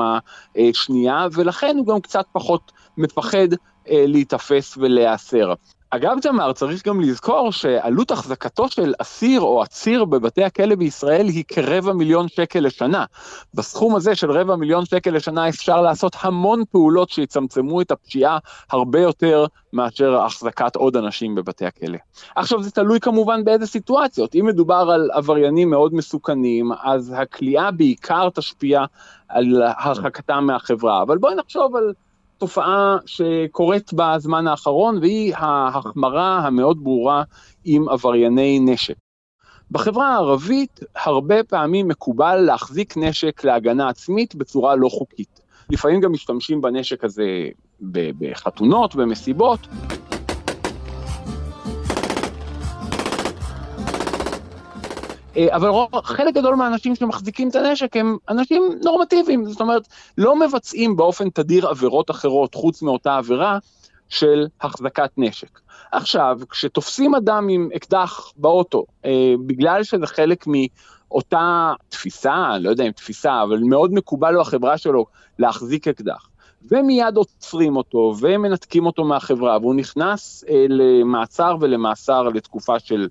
השנייה, 0.55 1.27
ולכן 1.33 1.75
הוא 1.77 1.87
גם 1.87 2.01
קצת 2.01 2.25
פחות 2.31 2.71
מפחד 2.97 3.47
אה, 3.89 4.03
להיתפס 4.07 4.77
ולהיאסר. 4.77 5.53
אגב, 5.93 6.19
תמר, 6.21 6.53
צריך 6.53 6.87
גם 6.87 7.01
לזכור 7.01 7.51
שעלות 7.51 8.11
החזקתו 8.11 8.69
של 8.69 8.93
אסיר 8.99 9.41
או 9.41 9.61
עציר 9.61 10.05
בבתי 10.05 10.43
הכלא 10.43 10.75
בישראל 10.75 11.27
היא 11.27 11.43
כרבע 11.47 11.93
מיליון 11.93 12.27
שקל 12.27 12.59
לשנה. 12.59 13.05
בסכום 13.53 13.95
הזה 13.95 14.15
של 14.15 14.31
רבע 14.31 14.55
מיליון 14.55 14.85
שקל 14.85 15.11
לשנה 15.11 15.49
אפשר 15.49 15.81
לעשות 15.81 16.15
המון 16.21 16.63
פעולות 16.71 17.09
שיצמצמו 17.09 17.81
את 17.81 17.91
הפשיעה 17.91 18.37
הרבה 18.71 18.99
יותר 18.99 19.45
מאשר 19.73 20.21
החזקת 20.21 20.75
עוד 20.75 20.97
אנשים 20.97 21.35
בבתי 21.35 21.65
הכלא. 21.65 21.97
עכשיו, 22.35 22.63
זה 22.63 22.71
תלוי 22.71 22.99
כמובן 22.99 23.43
באיזה 23.43 23.67
סיטואציות. 23.67 24.35
אם 24.35 24.45
מדובר 24.45 24.89
על 24.93 25.09
עבריינים 25.13 25.69
מאוד 25.69 25.93
מסוכנים, 25.93 26.71
אז 26.83 27.13
הכליאה 27.17 27.71
בעיקר 27.71 28.29
תשפיע 28.29 28.85
על 29.29 29.61
הרחקתם 29.77 30.43
מהחברה. 30.43 31.01
אבל 31.01 31.17
בואי 31.17 31.35
נחשוב 31.35 31.75
על... 31.75 31.93
תופעה 32.41 32.97
שקורית 33.05 33.91
בזמן 33.93 34.47
האחרון, 34.47 34.97
והיא 34.97 35.35
ההחמרה 35.35 36.39
המאוד 36.39 36.83
ברורה 36.83 37.23
עם 37.65 37.89
עברייני 37.89 38.59
נשק. 38.59 38.95
בחברה 39.71 40.13
הערבית 40.13 40.79
הרבה 40.95 41.43
פעמים 41.43 41.87
מקובל 41.87 42.35
להחזיק 42.35 42.97
נשק 42.97 43.43
להגנה 43.43 43.89
עצמית 43.89 44.35
בצורה 44.35 44.75
לא 44.75 44.89
חוקית. 44.89 45.41
לפעמים 45.69 46.01
גם 46.01 46.11
משתמשים 46.11 46.61
בנשק 46.61 47.03
הזה 47.03 47.25
בחתונות, 47.91 48.95
במסיבות. 48.95 49.67
אבל 55.37 55.69
חלק 56.03 56.33
גדול 56.33 56.55
מהאנשים 56.55 56.95
שמחזיקים 56.95 57.49
את 57.49 57.55
הנשק 57.55 57.97
הם 57.97 58.17
אנשים 58.29 58.63
נורמטיביים, 58.83 59.45
זאת 59.45 59.61
אומרת, 59.61 59.87
לא 60.17 60.39
מבצעים 60.39 60.95
באופן 60.95 61.29
תדיר 61.29 61.67
עבירות 61.67 62.11
אחרות 62.11 62.55
חוץ 62.55 62.81
מאותה 62.81 63.17
עבירה, 63.17 63.59
של 64.11 64.47
החזקת 64.61 65.11
נשק. 65.17 65.59
עכשיו, 65.91 66.39
כשתופסים 66.49 67.15
אדם 67.15 67.47
עם 67.49 67.69
אקדח 67.75 68.31
באוטו, 68.37 68.85
אה, 69.05 69.33
בגלל 69.45 69.83
שזה 69.83 70.07
חלק 70.07 70.45
מאותה 70.47 71.73
תפיסה, 71.89 72.57
לא 72.59 72.69
יודע 72.69 72.83
אם 72.83 72.91
תפיסה, 72.91 73.43
אבל 73.43 73.59
מאוד 73.59 73.93
מקובל 73.93 74.31
לו 74.31 74.41
החברה 74.41 74.77
שלו 74.77 75.05
להחזיק 75.39 75.87
אקדח, 75.87 76.29
ומיד 76.71 77.15
עוצרים 77.15 77.75
אותו 77.75 78.13
ומנתקים 78.19 78.85
אותו 78.85 79.03
מהחברה, 79.03 79.57
והוא 79.61 79.75
נכנס 79.75 80.43
אה, 80.49 80.65
למעצר 80.69 81.55
ולמאסר 81.59 82.23
לתקופה 82.23 82.79
של 82.79 83.07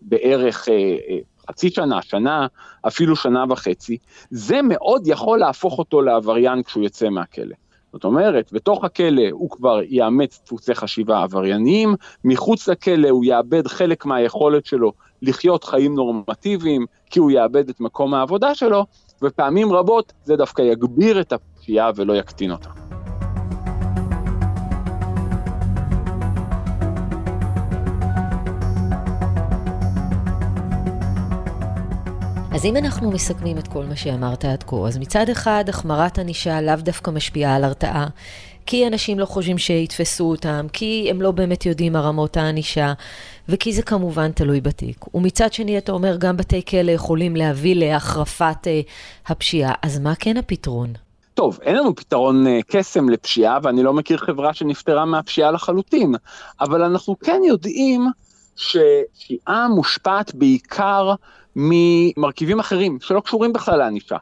בערך 0.00 0.68
אה, 0.68 0.74
אה, 0.74 1.18
חצי 1.48 1.70
שנה, 1.70 2.02
שנה, 2.02 2.46
אפילו 2.86 3.16
שנה 3.16 3.44
וחצי, 3.48 3.96
זה 4.30 4.62
מאוד 4.62 5.02
יכול 5.06 5.38
להפוך 5.38 5.78
אותו 5.78 6.02
לעבריין 6.02 6.62
כשהוא 6.62 6.84
יצא 6.84 7.08
מהכלא. 7.08 7.54
זאת 7.92 8.04
אומרת, 8.04 8.52
בתוך 8.52 8.84
הכלא 8.84 9.22
הוא 9.30 9.50
כבר 9.50 9.80
יאמץ 9.88 10.40
דפוסי 10.44 10.74
חשיבה 10.74 11.22
עברייניים, 11.22 11.94
מחוץ 12.24 12.68
לכלא 12.68 13.08
הוא 13.08 13.24
יאבד 13.24 13.66
חלק 13.66 14.06
מהיכולת 14.06 14.66
שלו 14.66 14.92
לחיות 15.22 15.64
חיים 15.64 15.94
נורמטיביים, 15.94 16.86
כי 17.10 17.18
הוא 17.18 17.30
יאבד 17.30 17.68
את 17.68 17.80
מקום 17.80 18.14
העבודה 18.14 18.54
שלו, 18.54 18.86
ופעמים 19.22 19.72
רבות 19.72 20.12
זה 20.24 20.36
דווקא 20.36 20.62
יגביר 20.62 21.20
את 21.20 21.32
הפשיעה 21.32 21.90
ולא 21.96 22.12
יקטין 22.12 22.50
אותה. 22.50 22.83
אז 32.64 32.68
אם 32.68 32.76
אנחנו 32.76 33.10
מסכמים 33.10 33.58
את 33.58 33.68
כל 33.68 33.84
מה 33.84 33.96
שאמרת 33.96 34.44
עד 34.44 34.62
כה, 34.62 34.76
אז 34.76 34.98
מצד 34.98 35.28
אחד, 35.28 35.64
החמרת 35.68 36.18
ענישה 36.18 36.60
לאו 36.60 36.74
דווקא 36.76 37.10
משפיעה 37.10 37.56
על 37.56 37.64
הרתעה, 37.64 38.06
כי 38.66 38.86
אנשים 38.86 39.18
לא 39.18 39.26
חושבים 39.26 39.58
שיתפסו 39.58 40.24
אותם, 40.30 40.66
כי 40.72 41.06
הם 41.10 41.22
לא 41.22 41.30
באמת 41.30 41.66
יודעים 41.66 41.92
מה 41.92 42.00
רמות 42.00 42.36
הענישה, 42.36 42.92
וכי 43.48 43.72
זה 43.72 43.82
כמובן 43.82 44.32
תלוי 44.32 44.60
בתיק. 44.60 45.14
ומצד 45.14 45.52
שני, 45.52 45.78
אתה 45.78 45.92
אומר, 45.92 46.16
גם 46.16 46.36
בתי 46.36 46.64
כלא 46.64 46.90
יכולים 46.90 47.36
להביא 47.36 47.74
להחרפת 47.74 48.66
אה, 48.66 48.80
הפשיעה, 49.26 49.72
אז 49.82 49.98
מה 49.98 50.14
כן 50.14 50.36
הפתרון? 50.36 50.92
טוב, 51.34 51.58
אין 51.62 51.76
לנו 51.76 51.94
פתרון 51.94 52.46
uh, 52.46 52.50
קסם 52.66 53.08
לפשיעה, 53.08 53.58
ואני 53.62 53.82
לא 53.82 53.92
מכיר 53.92 54.18
חברה 54.18 54.54
שנפטרה 54.54 55.04
מהפשיעה 55.04 55.50
לחלוטין, 55.50 56.14
אבל 56.60 56.82
אנחנו 56.82 57.18
כן 57.18 57.40
יודעים 57.46 58.10
שפשיעה 58.56 59.68
מושפעת 59.68 60.34
בעיקר 60.34 61.14
ממרכיבים 61.56 62.58
אחרים 62.58 62.98
שלא 63.00 63.20
קשורים 63.20 63.52
בכלל 63.52 63.78
לענישה. 63.78 64.16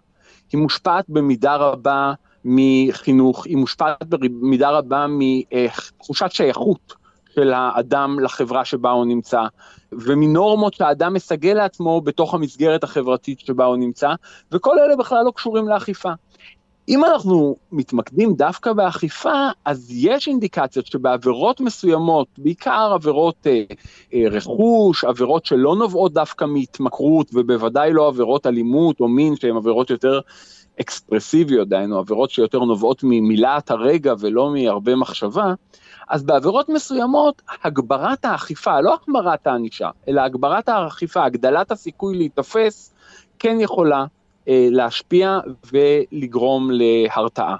היא 0.52 0.60
מושפעת 0.60 1.04
במידה 1.08 1.56
רבה 1.56 2.12
מחינוך, 2.44 3.46
היא 3.46 3.56
מושפעת 3.56 4.04
במידה 4.08 4.70
רבה 4.70 5.06
מתחושת 5.08 6.32
שייכות 6.32 6.94
של 7.34 7.52
האדם 7.52 8.20
לחברה 8.20 8.64
שבה 8.64 8.90
הוא 8.90 9.06
נמצא, 9.06 9.42
ומנורמות 9.92 10.74
שהאדם 10.74 11.14
מסגל 11.14 11.54
לעצמו 11.54 12.00
בתוך 12.00 12.34
המסגרת 12.34 12.84
החברתית 12.84 13.40
שבה 13.40 13.64
הוא 13.64 13.76
נמצא, 13.76 14.08
וכל 14.52 14.78
אלה 14.78 14.96
בכלל 14.96 15.24
לא 15.24 15.32
קשורים 15.36 15.68
לאכיפה. 15.68 16.12
אם 16.88 17.04
אנחנו 17.04 17.56
מתמקדים 17.72 18.34
דווקא 18.34 18.72
באכיפה, 18.72 19.48
אז 19.64 19.90
יש 19.90 20.28
אינדיקציות 20.28 20.86
שבעבירות 20.86 21.60
מסוימות, 21.60 22.26
בעיקר 22.38 22.90
עבירות 22.94 23.46
אה, 23.46 23.62
אה, 24.14 24.22
רכוש, 24.30 25.04
עבירות 25.04 25.46
שלא 25.46 25.76
נובעות 25.76 26.12
דווקא 26.12 26.44
מהתמכרות, 26.44 27.30
ובוודאי 27.34 27.92
לא 27.92 28.08
עבירות 28.08 28.46
אלימות 28.46 29.00
או 29.00 29.08
מין, 29.08 29.36
שהן 29.36 29.56
עבירות 29.56 29.90
יותר 29.90 30.20
אקספרסיביות, 30.80 31.68
דהיינו 31.68 31.98
עבירות 31.98 32.30
שיותר 32.30 32.58
נובעות 32.58 33.00
ממילת 33.02 33.70
הרגע 33.70 34.14
ולא 34.20 34.52
מהרבה 34.52 34.96
מחשבה, 34.96 35.54
אז 36.08 36.22
בעבירות 36.22 36.68
מסוימות, 36.68 37.42
הגברת 37.64 38.24
האכיפה, 38.24 38.80
לא 38.80 38.94
החמרת 38.94 39.46
הענישה, 39.46 39.90
אלא 40.08 40.20
הגברת 40.20 40.68
האכיפה, 40.68 41.24
הגדלת 41.24 41.70
הסיכוי 41.72 42.16
להיתפס, 42.16 42.94
כן 43.38 43.56
יכולה 43.60 44.04
להשפיע 44.46 45.38
ולגרום 45.72 46.70
להרתעה. 46.72 47.56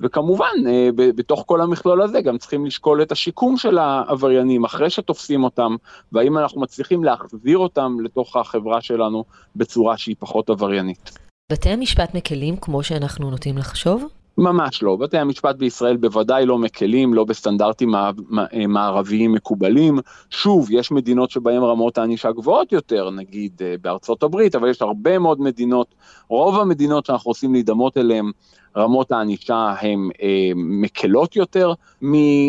וכמובן, 0.00 0.54
אה, 0.66 0.88
בתוך 0.94 1.42
כל 1.46 1.60
המכלול 1.60 2.02
הזה 2.02 2.20
גם 2.20 2.38
צריכים 2.38 2.66
לשקול 2.66 3.02
את 3.02 3.12
השיקום 3.12 3.56
של 3.56 3.78
העבריינים 3.78 4.64
אחרי 4.64 4.90
שתופסים 4.90 5.44
אותם, 5.44 5.76
והאם 6.12 6.38
אנחנו 6.38 6.60
מצליחים 6.60 7.04
להחזיר 7.04 7.58
אותם 7.58 7.96
לתוך 8.04 8.36
החברה 8.36 8.80
שלנו 8.80 9.24
בצורה 9.56 9.96
שהיא 9.96 10.16
פחות 10.18 10.50
עבריינית. 10.50 11.18
בתי 11.52 11.68
המשפט 11.68 12.14
מקלים 12.14 12.56
כמו 12.56 12.82
שאנחנו 12.82 13.30
נוטים 13.30 13.58
לחשוב? 13.58 14.04
ממש 14.38 14.82
לא. 14.82 14.96
בתי 14.96 15.18
המשפט 15.18 15.56
בישראל 15.56 15.96
בוודאי 15.96 16.46
לא 16.46 16.58
מקלים, 16.58 17.14
לא 17.14 17.24
בסטנדרטים 17.24 17.94
מערביים 18.68 19.32
מקובלים. 19.32 19.98
שוב, 20.30 20.68
יש 20.70 20.92
מדינות 20.92 21.30
שבהן 21.30 21.62
רמות 21.62 21.98
הענישה 21.98 22.32
גבוהות 22.32 22.72
יותר, 22.72 23.10
נגיד 23.10 23.52
אה, 23.64 23.74
בארצות 23.80 24.22
הברית, 24.22 24.54
אבל 24.54 24.70
יש 24.70 24.82
הרבה 24.82 25.18
מאוד 25.18 25.40
מדינות, 25.40 25.94
רוב 26.28 26.60
המדינות 26.60 27.06
שאנחנו 27.06 27.28
רוצים 27.28 27.52
להידמות 27.52 27.96
אליהן, 27.96 28.30
רמות 28.76 29.12
הענישה 29.12 29.74
הן 29.80 30.08
אה, 30.22 30.50
מקלות 30.56 31.36
יותר 31.36 31.72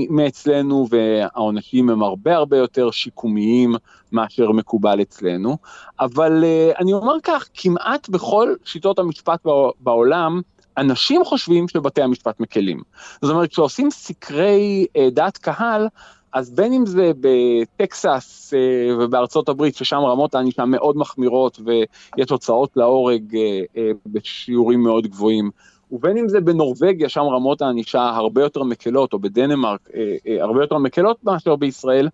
מאצלנו, 0.09 0.87
והעונשים 0.89 1.89
הם 1.89 2.03
הרבה 2.03 2.35
הרבה 2.35 2.57
יותר 2.57 2.91
שיקומיים 2.91 3.75
מאשר 4.11 4.51
מקובל 4.51 5.01
אצלנו. 5.01 5.57
אבל 5.99 6.43
אה, 6.43 6.71
אני 6.79 6.93
אומר 6.93 7.15
כך, 7.23 7.49
כמעט 7.53 8.09
בכל 8.09 8.53
שיטות 8.65 8.99
המשפט 8.99 9.45
בעולם, 9.79 10.41
אנשים 10.79 11.25
חושבים 11.25 11.67
שבתי 11.67 12.01
המשפט 12.01 12.39
מקלים. 12.39 12.81
זאת 13.21 13.31
אומרת, 13.31 13.49
כשעושים 13.49 13.91
סקרי 13.91 14.85
אה, 14.97 15.09
דעת 15.09 15.37
קהל, 15.37 15.87
אז 16.33 16.51
בין 16.51 16.73
אם 16.73 16.85
זה 16.85 17.11
בטקסס 17.19 18.53
אה, 18.53 18.95
ובארצות 18.99 19.49
הברית, 19.49 19.75
ששם 19.75 19.97
רמות 19.97 20.35
הענישה 20.35 20.65
מאוד 20.65 20.97
מחמירות 20.97 21.59
ויש 21.65 22.29
הוצאות 22.29 22.77
להורג 22.77 23.35
אה, 23.35 23.61
אה, 23.77 23.91
בשיעורים 24.05 24.83
מאוד 24.83 25.07
גבוהים, 25.07 25.49
ובין 25.91 26.17
אם 26.17 26.29
זה 26.29 26.41
בנורבגיה, 26.41 27.09
שם 27.09 27.21
רמות 27.21 27.61
הענישה 27.61 28.09
הרבה 28.09 28.41
יותר 28.41 28.63
מקלות, 28.63 29.13
או 29.13 29.19
בדנמרק 29.19 29.89
אה, 29.95 30.15
אה, 30.27 30.43
הרבה 30.43 30.63
יותר 30.63 30.77
מקלות 30.77 31.23
מאשר 31.23 31.55
בישראל, 31.55 32.09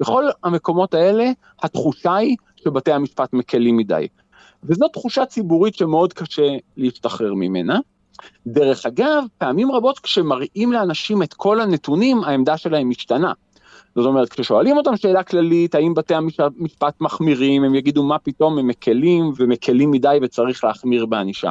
בכל 0.00 0.24
המקומות 0.44 0.94
האלה 0.94 1.30
התחושה 1.62 2.14
היא 2.14 2.36
שבתי 2.56 2.92
המשפט 2.92 3.32
מקלים 3.32 3.76
מדי. 3.76 4.06
וזו 4.64 4.88
תחושה 4.88 5.26
ציבורית 5.26 5.74
שמאוד 5.74 6.12
קשה 6.12 6.48
להשתחרר 6.76 7.34
ממנה. 7.34 7.78
דרך 8.46 8.86
אגב, 8.86 9.24
פעמים 9.38 9.72
רבות 9.72 9.98
כשמראים 9.98 10.72
לאנשים 10.72 11.22
את 11.22 11.34
כל 11.34 11.60
הנתונים, 11.60 12.24
העמדה 12.24 12.56
שלהם 12.56 12.88
משתנה. 12.88 13.32
זאת 13.94 14.06
אומרת, 14.06 14.28
כששואלים 14.28 14.76
אותם 14.76 14.96
שאלה 14.96 15.22
כללית, 15.22 15.74
האם 15.74 15.94
בתי 15.94 16.14
המשפט 16.14 17.00
מחמירים, 17.00 17.64
הם 17.64 17.74
יגידו 17.74 18.02
מה 18.02 18.18
פתאום 18.18 18.58
הם 18.58 18.66
מקלים 18.66 19.32
ומקלים 19.36 19.90
מדי 19.90 20.18
וצריך 20.22 20.64
להחמיר 20.64 21.06
בענישה. 21.06 21.50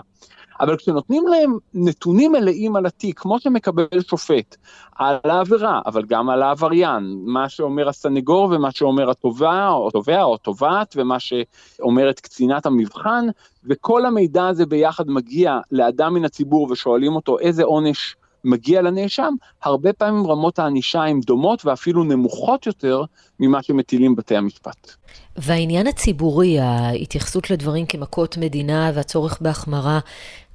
אבל 0.59 0.77
כשנותנים 0.77 1.27
להם 1.27 1.57
נתונים 1.73 2.31
מלאים 2.31 2.75
על 2.75 2.85
התיק, 2.85 3.19
כמו 3.19 3.39
שמקבל 3.39 3.87
שופט, 4.07 4.55
על 4.95 5.17
העבירה, 5.23 5.81
אבל 5.85 6.05
גם 6.05 6.29
על 6.29 6.43
העבריין, 6.43 7.19
מה 7.25 7.49
שאומר 7.49 7.89
הסנגור 7.89 8.49
ומה 8.51 8.71
שאומר 8.71 9.09
התובע 9.09 9.69
או 9.69 9.87
התובע 9.87 10.23
או 10.23 10.35
התובעת 10.35 10.93
ומה 10.97 11.17
שאומרת 11.19 12.19
קצינת 12.19 12.65
המבחן, 12.65 13.25
וכל 13.63 14.05
המידע 14.05 14.47
הזה 14.47 14.65
ביחד 14.65 15.09
מגיע 15.09 15.59
לאדם 15.71 16.13
מן 16.13 16.25
הציבור 16.25 16.67
ושואלים 16.71 17.15
אותו 17.15 17.39
איזה 17.39 17.63
עונש 17.63 18.15
מגיע 18.43 18.81
לנאשם, 18.81 19.33
הרבה 19.63 19.93
פעמים 19.93 20.27
רמות 20.27 20.59
הענישה 20.59 21.03
הן 21.03 21.19
דומות 21.19 21.65
ואפילו 21.65 22.03
נמוכות 22.03 22.65
יותר 22.65 23.03
ממה 23.39 23.63
שמטילים 23.63 24.15
בתי 24.15 24.35
המשפט. 24.35 24.91
והעניין 25.37 25.87
הציבורי, 25.87 26.59
ההתייחסות 26.59 27.49
לדברים 27.49 27.85
כמכות 27.85 28.37
מדינה 28.37 28.91
והצורך 28.95 29.37
בהחמרה, 29.41 29.99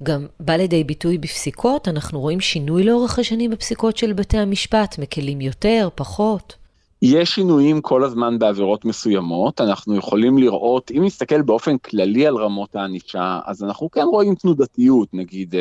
גם 0.03 0.27
בא 0.41 0.53
לידי 0.53 0.85
ביטוי 0.85 1.19
בפסיקות? 1.19 1.89
אנחנו 1.89 2.21
רואים 2.21 2.41
שינוי 2.41 2.85
לאורך 2.85 3.19
השנים 3.19 3.51
בפסיקות 3.51 3.97
של 3.97 4.13
בתי 4.13 4.39
המשפט, 4.39 4.99
מקלים 4.99 5.41
יותר, 5.41 5.89
פחות? 5.95 6.64
יש 7.07 7.35
שינויים 7.35 7.81
כל 7.81 8.05
הזמן 8.05 8.39
בעבירות 8.39 8.85
מסוימות, 8.85 9.61
אנחנו 9.61 9.97
יכולים 9.97 10.39
לראות, 10.39 10.91
אם 10.91 11.05
נסתכל 11.05 11.43
באופן 11.43 11.79
כללי 11.79 12.27
על 12.27 12.37
רמות 12.37 12.77
הענישה, 12.77 13.41
אז 13.47 13.65
אנחנו 13.65 13.91
כן 13.91 14.03
רואים 14.03 14.35
תנודתיות, 14.35 15.09
נגיד 15.13 15.55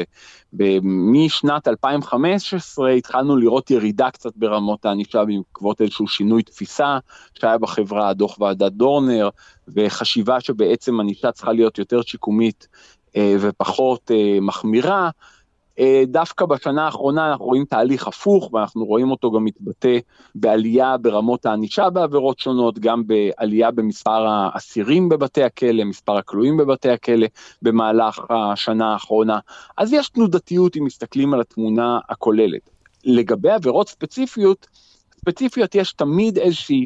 אה, 0.62 0.78
משנת 0.84 1.68
2015 1.68 2.92
התחלנו 2.92 3.38
לראות 3.38 3.72
ירידה 3.72 4.12
קצת 4.12 4.32
ברמות 4.36 4.86
הענישה 4.86 5.26
בעקבות 5.26 5.82
איזשהו 5.82 6.08
שינוי 6.08 6.44
תפיסה 6.44 6.98
שהיה 7.40 7.58
בחברה, 7.58 8.14
דוח 8.14 8.40
ועדת 8.40 8.72
דורנר, 8.72 9.30
וחשיבה 9.68 10.40
שבעצם 10.40 11.00
ענישה 11.00 11.32
צריכה 11.32 11.54
להיות 11.54 11.78
יותר 11.78 12.02
שיקומית 12.02 12.68
אה, 13.16 13.36
ופחות 13.40 14.12
אה, 14.12 14.38
מחמירה. 14.42 15.10
אה, 15.80 16.04
דווקא 16.08 16.46
בשנה 16.46 16.86
האחרונה 16.86 17.32
אנחנו 17.32 17.46
רואים 17.46 17.66
תהליך 17.66 18.08
הפוך, 18.08 18.54
ואנחנו 18.54 18.86
רואים 18.86 19.12
אותו 19.12 19.32
גם 19.32 19.46
מתבטא 19.46 19.98
בעלייה 20.36 20.98
ברמות 20.98 21.46
הענישה 21.46 21.90
בעבירות 21.90 22.40
שונות, 22.40 22.80
גם 22.80 23.04
בעלייה 23.08 23.72
במספר 23.72 24.28
האסירים 24.28 25.10
בבתי 25.10 25.44
הכלא, 25.44 25.84
מספר 25.84 26.18
הכלואים 26.18 26.58
בבתי 26.58 26.90
הכלא 26.90 27.28
במהלך 27.62 28.20
השנה 28.30 28.94
האחרונה. 28.94 29.40
אז 29.78 29.94
יש 29.94 30.10
תנודתיות 30.10 30.78
אם 30.78 30.86
מסתכלים 30.86 31.34
על 31.34 31.42
התמונה 31.42 32.00
הכוללת. 32.10 32.70
לגבי 33.06 33.52
עבירות 33.52 33.90
ספציפיות, 33.90 34.68
ספציפיות 35.20 35.76
יש 35.76 35.94
תמיד 35.94 36.38
איזושהי 36.38 36.86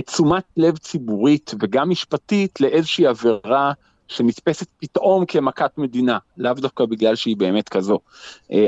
תשומת 0.00 0.44
לב 0.56 0.78
ציבורית 0.78 1.54
וגם 1.60 1.90
משפטית 1.90 2.60
לאיזושהי 2.60 3.06
עבירה 3.06 3.72
שנתפסת 4.12 4.66
פתאום 4.78 5.26
כמכת 5.26 5.70
מדינה, 5.78 6.18
לאו 6.38 6.52
דווקא 6.54 6.84
בגלל 6.84 7.14
שהיא 7.14 7.36
באמת 7.36 7.68
כזו. 7.68 7.98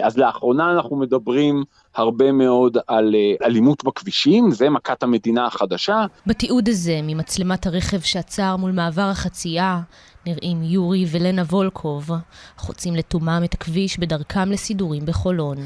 אז 0.02 0.18
לאחרונה 0.18 0.72
אנחנו 0.72 0.96
מדברים 0.96 1.64
הרבה 1.94 2.32
מאוד 2.32 2.78
על 2.86 3.14
אלימות 3.44 3.84
בכבישים, 3.84 4.50
זה 4.50 4.70
מכת 4.70 5.02
המדינה 5.02 5.46
החדשה. 5.46 6.06
בתיעוד 6.26 6.68
הזה, 6.68 7.00
ממצלמת 7.02 7.66
הרכב 7.66 8.00
שעצר 8.00 8.56
מול 8.56 8.72
מעבר 8.72 9.02
החצייה, 9.02 9.80
נראים 10.26 10.62
יורי 10.62 11.04
ולנה 11.10 11.42
וולקוב, 11.42 12.10
חוצים 12.56 12.94
לתומם 12.94 13.40
את 13.44 13.54
הכביש 13.54 13.98
בדרכם 13.98 14.50
לסידורים 14.50 15.06
בחולון. 15.06 15.56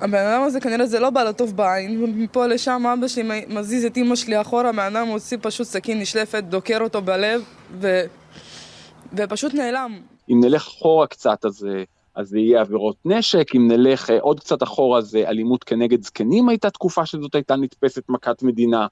הבן 0.00 0.26
אדם 0.26 0.42
הזה 0.42 0.60
כנראה 0.60 0.86
זה 0.86 1.00
לא 1.00 1.10
בא 1.10 1.22
לו 1.22 1.32
טוב 1.32 1.56
בעין, 1.56 2.04
מפה 2.04 2.46
לשם 2.46 2.82
אבא 2.98 3.08
שלי 3.08 3.44
מזיז 3.48 3.84
את 3.84 3.96
אמא 3.96 4.16
שלי 4.16 4.40
אחורה, 4.40 4.68
הבן 4.68 4.96
אדם 4.96 5.06
מוציא 5.06 5.38
פשוט 5.40 5.66
סכין 5.66 6.00
נשלפת, 6.00 6.44
דוקר 6.44 6.78
אותו 6.80 7.02
בלב, 7.02 7.42
ו... 7.80 8.00
ופשוט 9.16 9.54
נעלם. 9.54 10.00
אם 10.30 10.40
נלך 10.44 10.66
אחורה 10.66 11.06
קצת, 11.06 11.44
אז, 11.44 11.66
אז 12.14 12.28
זה 12.28 12.38
יהיה 12.38 12.60
עבירות 12.60 12.96
נשק, 13.04 13.54
אם 13.56 13.68
נלך 13.68 14.10
עוד 14.20 14.40
קצת 14.40 14.62
אחורה, 14.62 15.00
זה 15.00 15.28
אלימות 15.28 15.64
כנגד 15.64 16.02
זקנים 16.02 16.48
הייתה 16.48 16.70
תקופה 16.70 17.06
שזאת 17.06 17.34
הייתה 17.34 17.56
נתפסת 17.56 18.02
מכת 18.08 18.42
מדינה. 18.42 18.86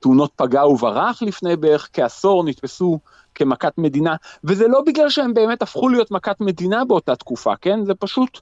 תאונות 0.00 0.30
פגע 0.36 0.66
וברח 0.66 1.22
לפני 1.22 1.56
בערך 1.56 1.88
כעשור 1.92 2.44
נתפסו 2.44 2.98
כמכת 3.34 3.72
מדינה, 3.78 4.16
וזה 4.44 4.68
לא 4.68 4.82
בגלל 4.86 5.10
שהם 5.10 5.34
באמת 5.34 5.62
הפכו 5.62 5.88
להיות 5.88 6.10
מכת 6.10 6.40
מדינה 6.40 6.84
באותה 6.84 7.16
תקופה, 7.16 7.56
כן? 7.56 7.84
זה 7.84 7.94
פשוט 7.94 8.40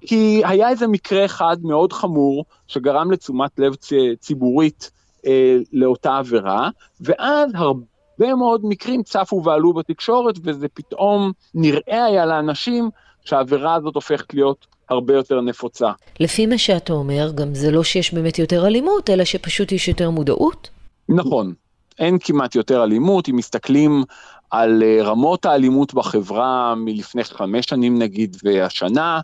כי 0.00 0.42
היה 0.44 0.68
איזה 0.68 0.86
מקרה 0.86 1.24
אחד 1.24 1.56
מאוד 1.62 1.92
חמור 1.92 2.44
שגרם 2.66 3.10
לתשומת 3.10 3.58
לב 3.58 3.74
ציבורית 4.20 4.90
אה, 5.26 5.56
לאותה 5.72 6.18
עבירה, 6.18 6.70
ואז 7.00 7.50
הרבה 7.54 7.84
מאוד 8.18 8.60
מקרים 8.64 9.02
צפו 9.02 9.42
ועלו 9.44 9.72
בתקשורת, 9.72 10.34
וזה 10.44 10.68
פתאום 10.68 11.32
נראה 11.54 12.04
היה 12.04 12.26
לאנשים 12.26 12.90
שהעבירה 13.24 13.74
הזאת 13.74 13.94
הופכת 13.94 14.34
להיות 14.34 14.66
הרבה 14.88 15.14
יותר 15.14 15.40
נפוצה. 15.40 15.90
לפי 16.20 16.46
מה 16.46 16.58
שאתה 16.58 16.92
אומר, 16.92 17.30
גם 17.34 17.54
זה 17.54 17.70
לא 17.70 17.84
שיש 17.84 18.14
באמת 18.14 18.38
יותר 18.38 18.66
אלימות, 18.66 19.10
אלא 19.10 19.24
שפשוט 19.24 19.72
יש 19.72 19.88
יותר 19.88 20.10
מודעות? 20.10 20.68
נכון. 21.08 21.52
אין 21.98 22.18
כמעט 22.20 22.54
יותר 22.54 22.84
אלימות, 22.84 23.28
אם 23.28 23.36
מסתכלים 23.36 24.04
על 24.50 24.82
רמות 25.02 25.46
האלימות 25.46 25.94
בחברה 25.94 26.74
מלפני 26.74 27.24
חמש 27.24 27.66
שנים 27.66 27.98
נגיד 27.98 28.36
והשנה, 28.44 29.20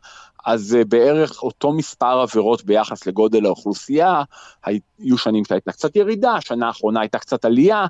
אז 0.47 0.77
בערך 0.89 1.43
אותו 1.43 1.73
מספר 1.73 2.21
עבירות 2.21 2.65
ביחס 2.65 3.07
לגודל 3.07 3.47
האוכלוסייה, 3.47 4.23
היו 4.65 5.19
שנים 5.19 5.45
שהייתה 5.45 5.73
קצת 5.73 5.97
ירידה, 5.97 6.33
השנה 6.33 6.67
האחרונה 6.67 7.01
הייתה 7.01 7.19
קצת 7.19 7.45
עלייה, 7.45 7.87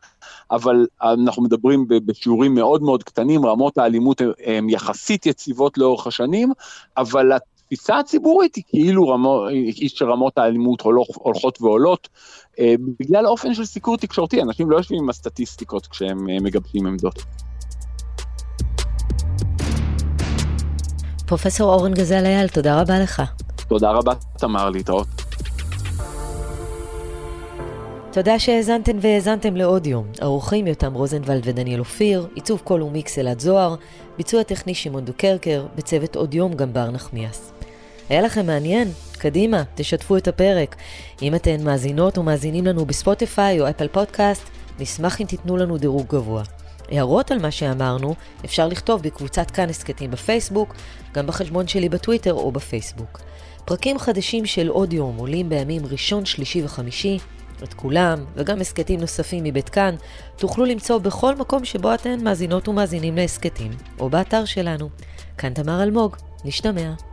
אבל 0.50 0.86
אנחנו 1.02 1.42
מדברים 1.42 1.86
בשיעורים 1.88 2.54
מאוד 2.54 2.82
מאוד 2.82 3.02
קטנים, 3.02 3.46
רמות 3.46 3.78
האלימות 3.78 4.20
הן 4.44 4.68
יחסית 4.68 5.26
יציבות 5.26 5.78
לאורך 5.78 6.06
השנים, 6.06 6.52
אבל 6.96 7.32
התפיסה 7.32 7.98
הציבורית 7.98 8.54
היא 8.54 8.64
כאילו 8.66 9.08
רמו, 9.08 9.46
היא 9.46 9.88
שרמות 9.88 10.38
האלימות 10.38 10.80
הולכות 11.14 11.62
ועולות, 11.62 12.08
בגלל 13.00 13.26
האופן 13.26 13.54
של 13.54 13.64
סיקור 13.64 13.96
תקשורתי, 13.96 14.42
אנשים 14.42 14.70
לא 14.70 14.76
יושבים 14.76 15.02
עם 15.02 15.10
הסטטיסטיקות 15.10 15.86
כשהם 15.86 16.26
מגבשים 16.44 16.86
עמדות. 16.86 17.22
פרופסור 21.32 21.74
אורן 21.74 21.94
גזל 21.94 22.26
אייל, 22.26 22.48
תודה 22.48 22.80
רבה 22.80 22.98
לך. 22.98 23.22
תודה 23.68 23.90
רבה, 23.90 24.12
תמר, 24.38 24.70
להתראות. 24.70 25.06
תודה 28.12 28.38
שהאזנתן 28.38 28.98
והאזנתם 29.00 29.56
לעוד 29.56 29.86
יום. 29.86 30.06
עורכים 30.20 30.66
יותם 30.66 30.94
רוזנבלד 30.94 31.40
ודניאל 31.44 31.80
אופיר, 31.80 32.26
עיצוב 32.34 32.60
קול 32.64 32.82
ומיקס 32.82 33.18
אלעד 33.18 33.40
זוהר, 33.40 33.74
ביצוע 34.16 34.42
טכני 34.42 34.74
שמעון 34.74 35.04
דוקרקר, 35.04 35.66
בצוות 35.74 36.16
עוד 36.16 36.34
יום 36.34 36.54
גם 36.54 36.72
בר 36.72 36.90
נחמיאס. 36.90 37.52
היה 38.08 38.20
לכם 38.22 38.46
מעניין? 38.46 38.88
קדימה, 39.18 39.62
תשתפו 39.74 40.16
את 40.16 40.28
הפרק. 40.28 40.76
אם 41.22 41.34
אתן 41.34 41.64
מאזינות 41.64 42.18
או 42.18 42.22
מאזינים 42.22 42.66
לנו 42.66 42.86
בספוטיפיי 42.86 43.60
או 43.60 43.70
אפל 43.70 43.88
פודקאסט, 43.88 44.42
נשמח 44.80 45.20
אם 45.20 45.26
תיתנו 45.26 45.56
לנו 45.56 45.78
דירוג 45.78 46.06
גבוה. 46.08 46.42
הערות 46.92 47.30
על 47.30 47.38
מה 47.38 47.50
שאמרנו 47.50 48.14
אפשר 48.44 48.68
לכתוב 48.68 49.02
בקבוצת 49.02 49.50
כאן 49.50 49.68
הסכתים 49.68 50.10
בפייסבוק, 50.10 50.74
גם 51.14 51.26
בחשבון 51.26 51.68
שלי 51.68 51.88
בטוויטר 51.88 52.32
או 52.32 52.52
בפייסבוק. 52.52 53.20
פרקים 53.64 53.98
חדשים 53.98 54.46
של 54.46 54.68
עוד 54.68 54.92
יום 54.92 55.16
עולים 55.16 55.48
בימים 55.48 55.86
ראשון, 55.86 56.24
שלישי 56.24 56.64
וחמישי. 56.64 57.18
את 57.62 57.74
כולם, 57.74 58.24
וגם 58.34 58.60
הסכתים 58.60 59.00
נוספים 59.00 59.44
מבית 59.44 59.68
כאן, 59.68 59.94
תוכלו 60.36 60.64
למצוא 60.64 60.98
בכל 60.98 61.34
מקום 61.34 61.64
שבו 61.64 61.94
אתן 61.94 62.24
מאזינות 62.24 62.68
ומאזינים 62.68 63.16
להסכתים, 63.16 63.70
או 64.00 64.10
באתר 64.10 64.44
שלנו. 64.44 64.88
כאן 65.38 65.54
תמר 65.54 65.82
אלמוג, 65.82 66.16
נשתמע. 66.44 67.11